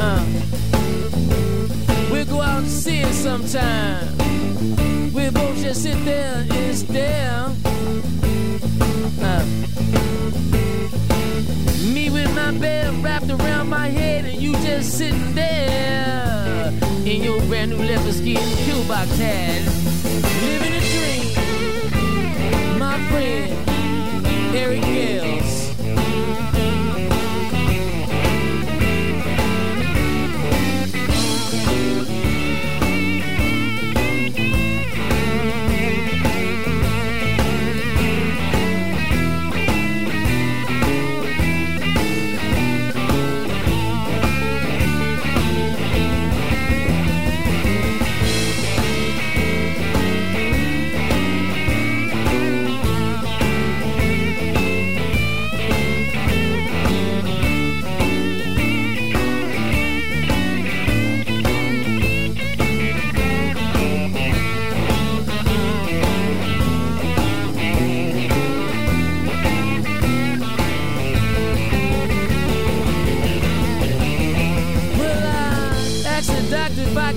Uh, 0.00 0.26
we'll 2.10 2.26
go 2.26 2.40
out 2.40 2.62
and 2.62 2.68
see 2.68 3.02
it 3.02 3.14
sometime. 3.14 4.13
We'll 5.24 5.32
both 5.32 5.56
just 5.56 5.82
sit 5.84 6.04
there 6.04 6.44
and 6.50 6.76
stare. 6.76 7.46
Uh, 9.22 9.44
me 11.94 12.10
with 12.10 12.34
my 12.34 12.52
bed 12.52 13.02
wrapped 13.02 13.30
around 13.30 13.70
my 13.70 13.88
head, 13.88 14.26
and 14.26 14.38
you 14.42 14.52
just 14.52 14.98
sitting 14.98 15.34
there 15.34 16.70
in 17.06 17.22
your 17.22 17.40
brand 17.46 17.70
new 17.70 17.78
leopard 17.78 18.12
skin 18.12 18.36
pillbox 18.66 19.16
hat, 19.16 19.62
living 20.42 20.74
a 20.74 20.80
dream. 20.92 22.78
My 22.78 22.98
friend 23.08 23.56
Eric 24.54 24.82
Gales. 24.82 25.43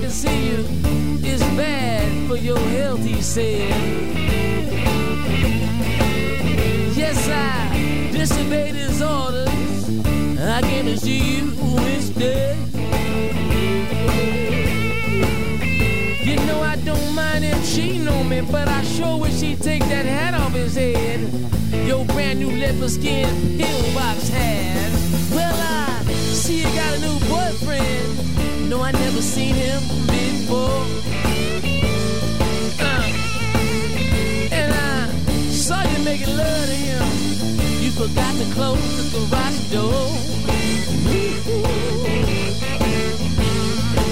Can 0.08 0.14
see 0.14 0.48
you. 0.48 0.64
It's 1.22 1.42
bad 1.54 2.28
for 2.28 2.36
your 2.36 2.58
health, 2.58 3.04
he 3.04 3.20
said. 3.20 3.68
Yes, 6.96 7.28
I 7.28 8.10
disobeyed 8.10 8.74
his 8.74 9.02
orders. 9.02 9.48
I 10.40 10.62
came 10.62 10.86
to 10.86 10.96
see 10.96 11.36
you 11.36 11.52
instead. 11.94 12.56
You 16.24 16.36
know 16.46 16.62
I 16.62 16.76
don't 16.84 17.14
mind 17.14 17.44
him 17.44 17.62
cheating 17.62 18.08
on 18.08 18.30
me, 18.30 18.40
but 18.40 18.66
I 18.66 18.82
sure 18.84 19.18
wish 19.18 19.40
he'd 19.40 19.60
take 19.60 19.82
that 19.88 20.06
hat 20.06 20.32
off 20.32 20.52
his 20.52 20.74
head. 20.74 21.20
Your 21.86 22.06
brand 22.06 22.38
new 22.38 22.50
leopard 22.50 22.90
skin 22.90 23.58
pillbox 23.58 24.28
hat. 24.30 24.90
Well, 25.34 25.54
I 25.54 26.02
see 26.32 26.60
you 26.60 26.64
got 26.64 26.96
a 26.96 27.00
new 27.00 27.18
boyfriend. 27.28 28.70
No, 28.70 28.82
I 28.82 28.92
never 28.92 29.20
seen 29.20 29.54
him 29.54 29.97
before. 30.48 30.80
Uh, 32.80 33.04
and 34.50 34.72
I 34.72 35.10
saw 35.50 35.82
you 35.82 36.04
making 36.04 36.36
love 36.36 36.66
to 36.66 36.76
him. 36.88 37.04
You 37.82 37.90
forgot 37.90 38.34
to 38.40 38.46
close 38.54 38.88
the 38.96 39.04
garage 39.14 39.60
door. 39.74 40.04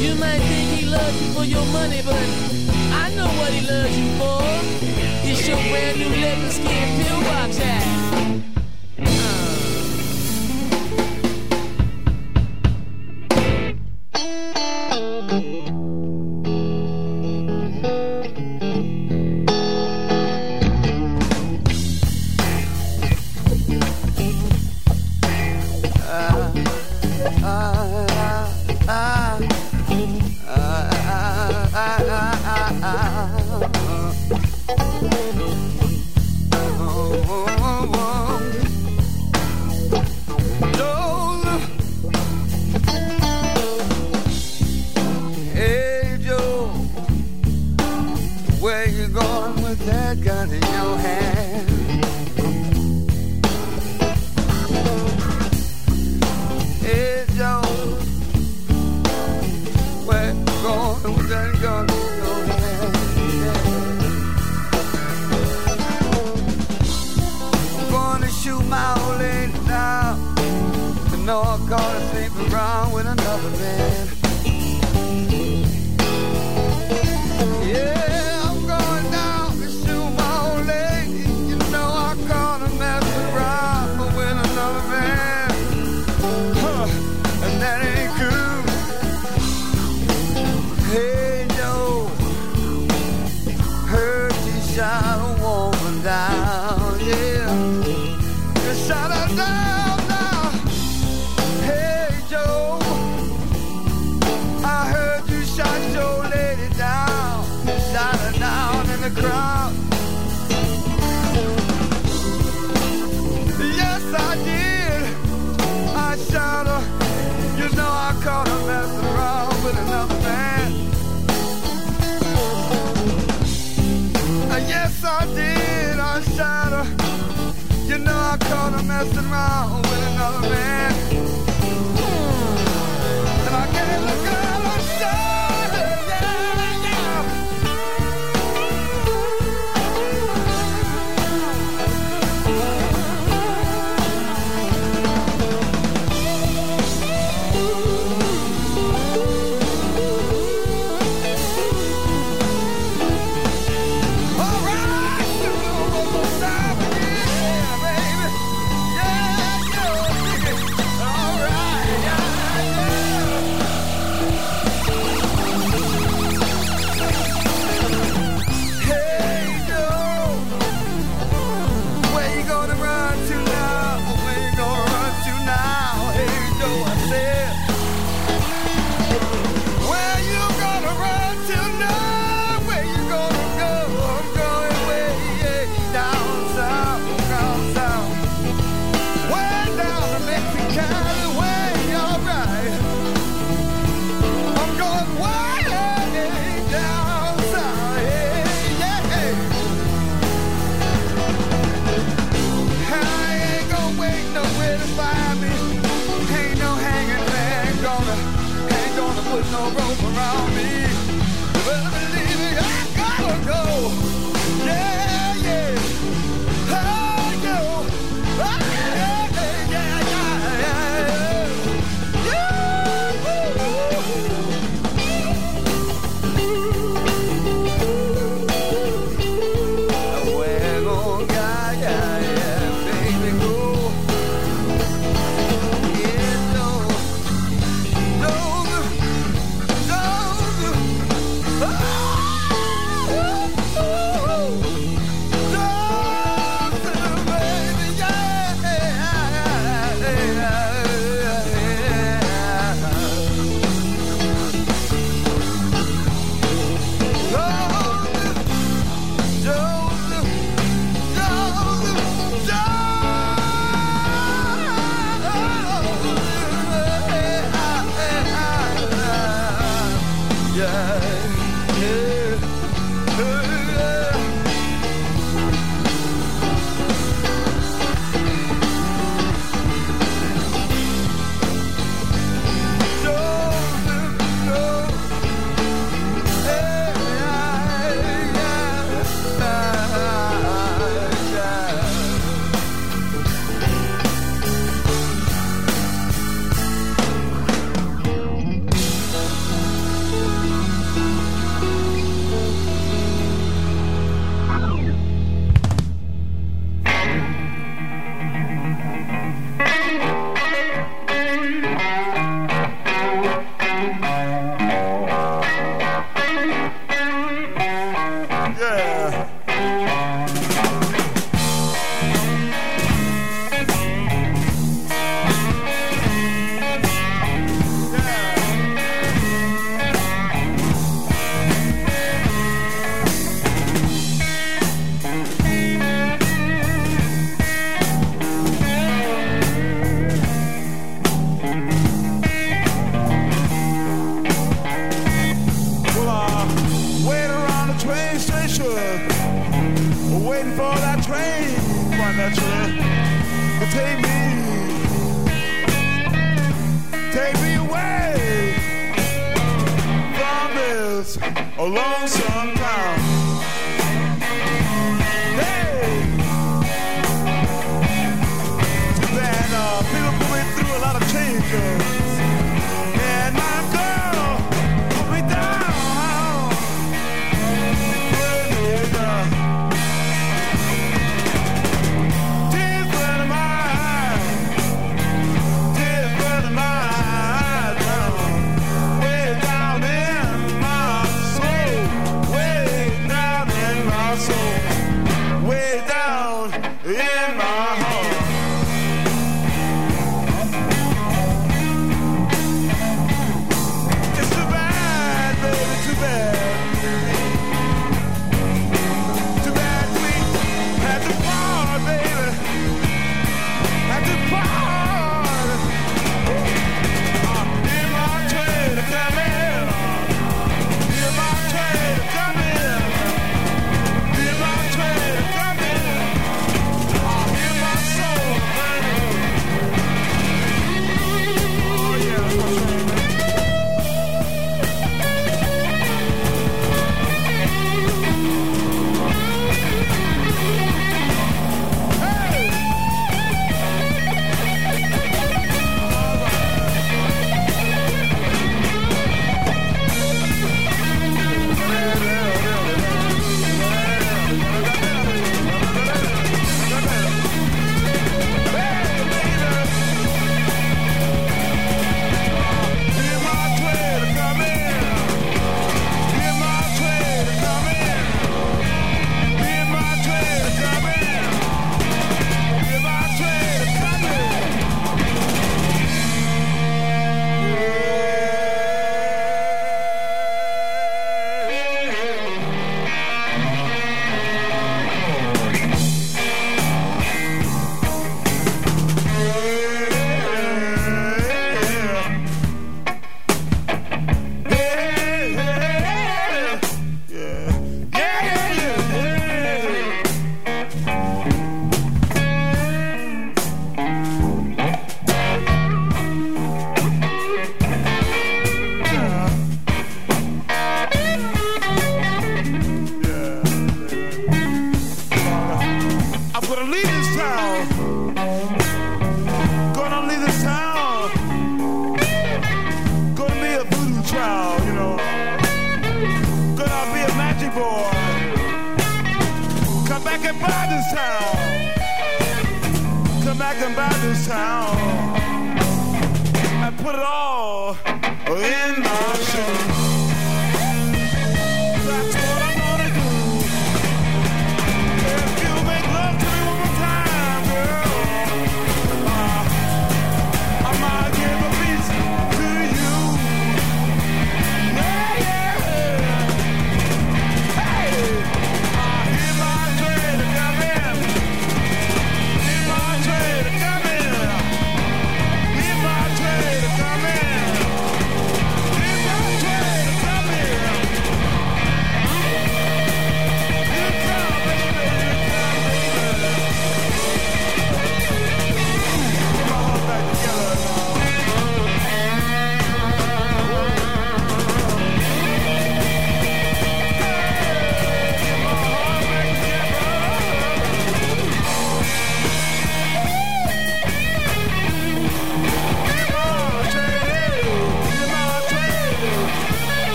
You 0.00 0.14
might 0.16 0.42
think 0.48 0.80
he 0.80 0.86
loves 0.86 1.22
you 1.22 1.32
for 1.32 1.44
your 1.44 1.66
money, 1.66 2.00
but 2.02 2.28
I 3.02 3.12
know 3.14 3.28
what 3.38 3.52
he 3.52 3.60
loves 3.66 3.98
you 3.98 4.08
for. 4.18 4.40
It's 5.28 5.46
your 5.46 5.58
brand 5.68 5.98
new 5.98 6.08
leopard 6.08 6.41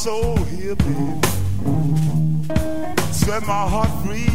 soul 0.00 0.34
here, 0.44 0.74
baby. 0.76 1.20
Set 3.12 3.42
my 3.46 3.68
heart 3.68 3.90
free. 4.02 4.29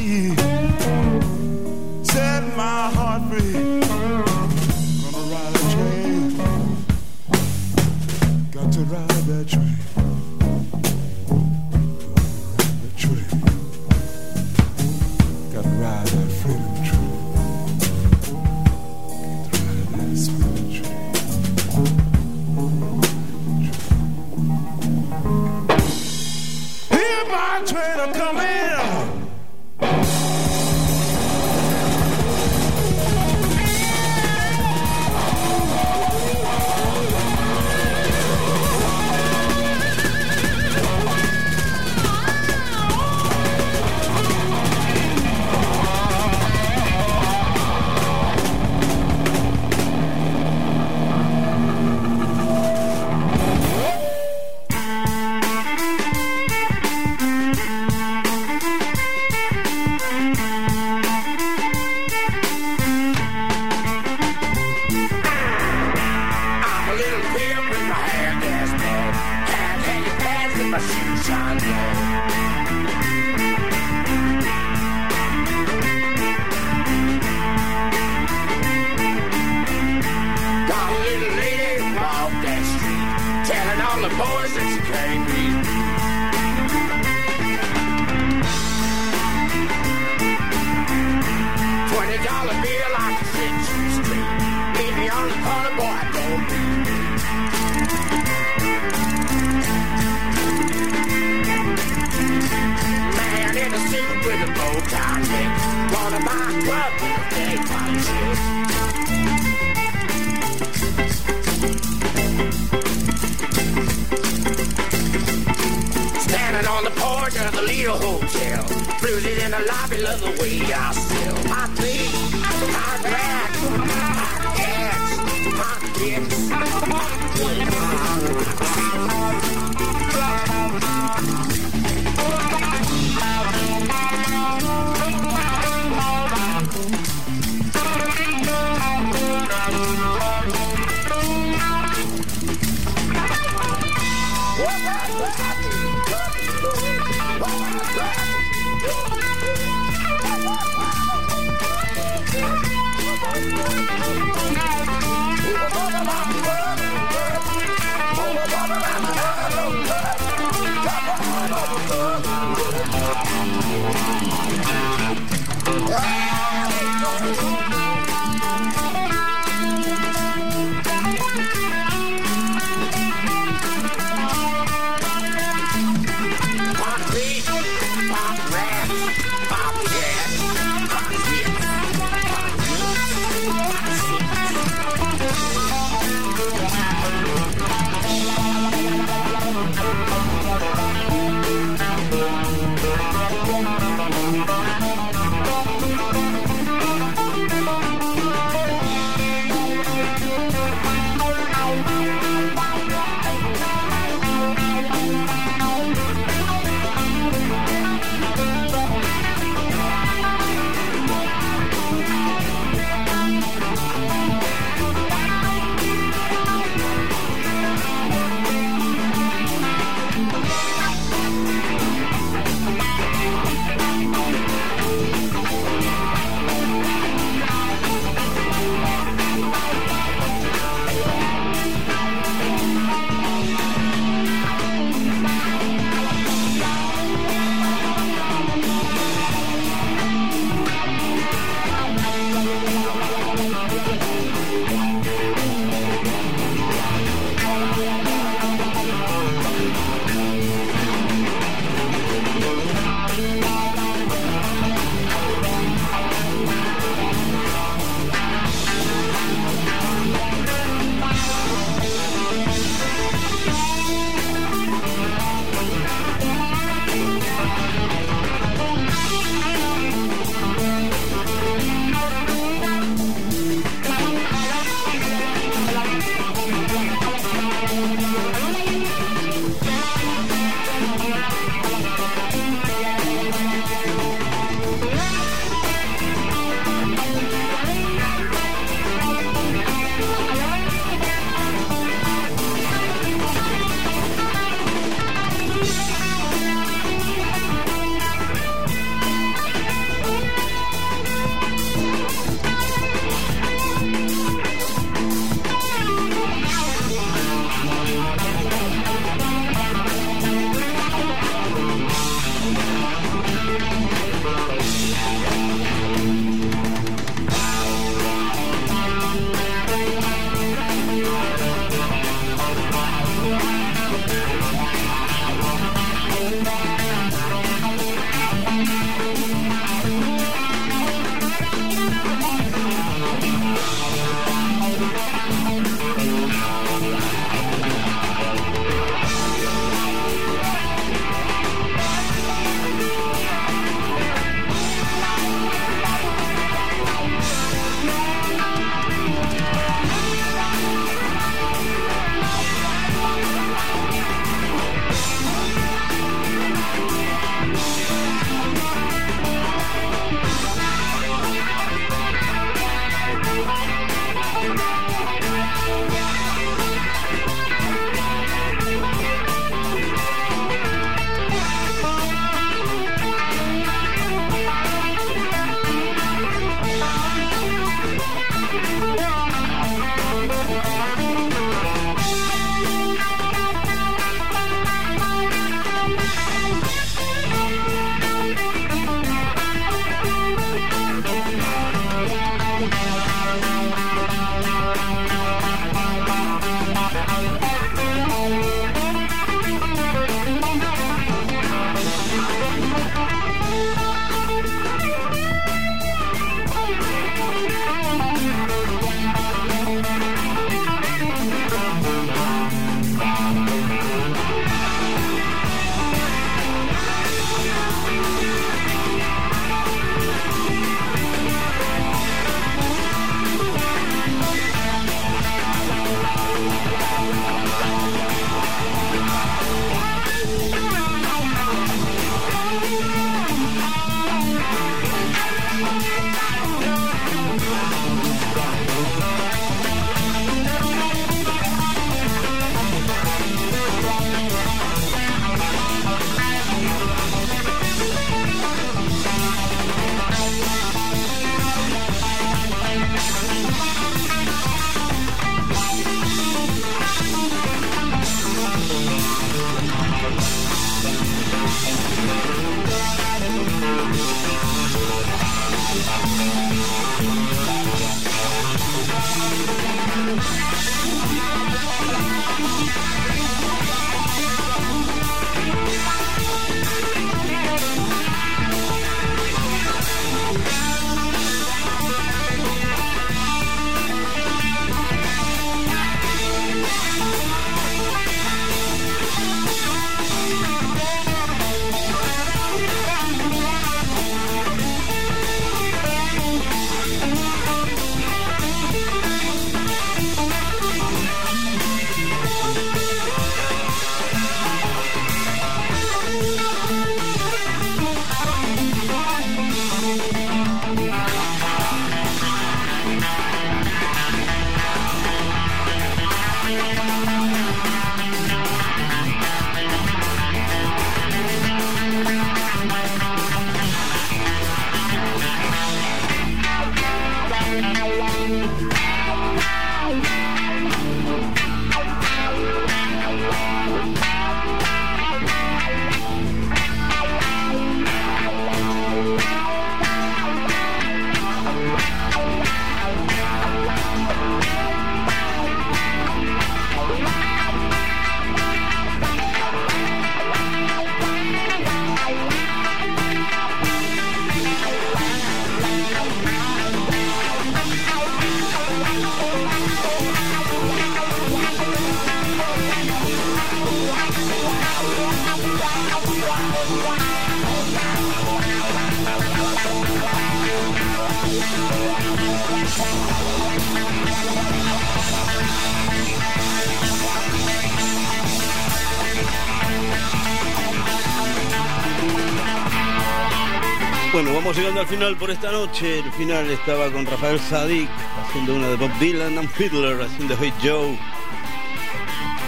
Final 584.95 585.17
por 585.17 585.29
esta 585.29 585.51
noche. 585.51 585.99
El 585.99 586.11
final 586.13 586.49
estaba 586.49 586.89
con 586.89 587.05
Rafael 587.05 587.37
Sadik 587.37 587.89
haciendo 588.17 588.55
una 588.55 588.69
de 588.69 588.77
Bob 588.77 588.97
Dylan 588.97 589.37
and 589.37 589.49
Fiddler 589.49 590.01
haciendo 590.01 590.37
Hey 590.39 590.53
Joe. 590.63 590.97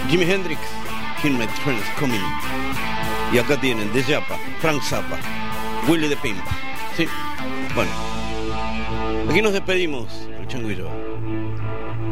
Jimi 0.10 0.24
Hendrix, 0.24 0.62
Kill 1.22 1.34
My 1.34 1.46
Train 1.62 1.78
is 1.78 1.84
Coming. 2.00 2.22
Y 3.34 3.38
acá 3.38 3.60
tienen 3.60 3.92
De 3.92 4.02
Yapa, 4.02 4.40
Frank 4.62 4.82
Zappa, 4.82 5.20
Willie 5.90 6.08
the 6.08 6.16
Pimp. 6.16 6.40
Sí, 6.96 7.06
bueno. 7.76 7.92
Aquí 9.30 9.42
nos 9.42 9.52
despedimos, 9.52 10.08
el 10.40 10.48
chango 10.48 10.72
y 10.72 10.78
yo. 10.78 10.90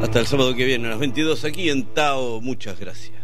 Hasta 0.01 0.19
el 0.19 0.27
sábado 0.27 0.53
que 0.53 0.65
viene 0.65 0.87
a 0.87 0.89
las 0.89 0.99
22 0.99 1.45
aquí 1.45 1.69
en 1.69 1.85
Tao. 1.93 2.41
Muchas 2.41 2.77
gracias. 2.77 3.14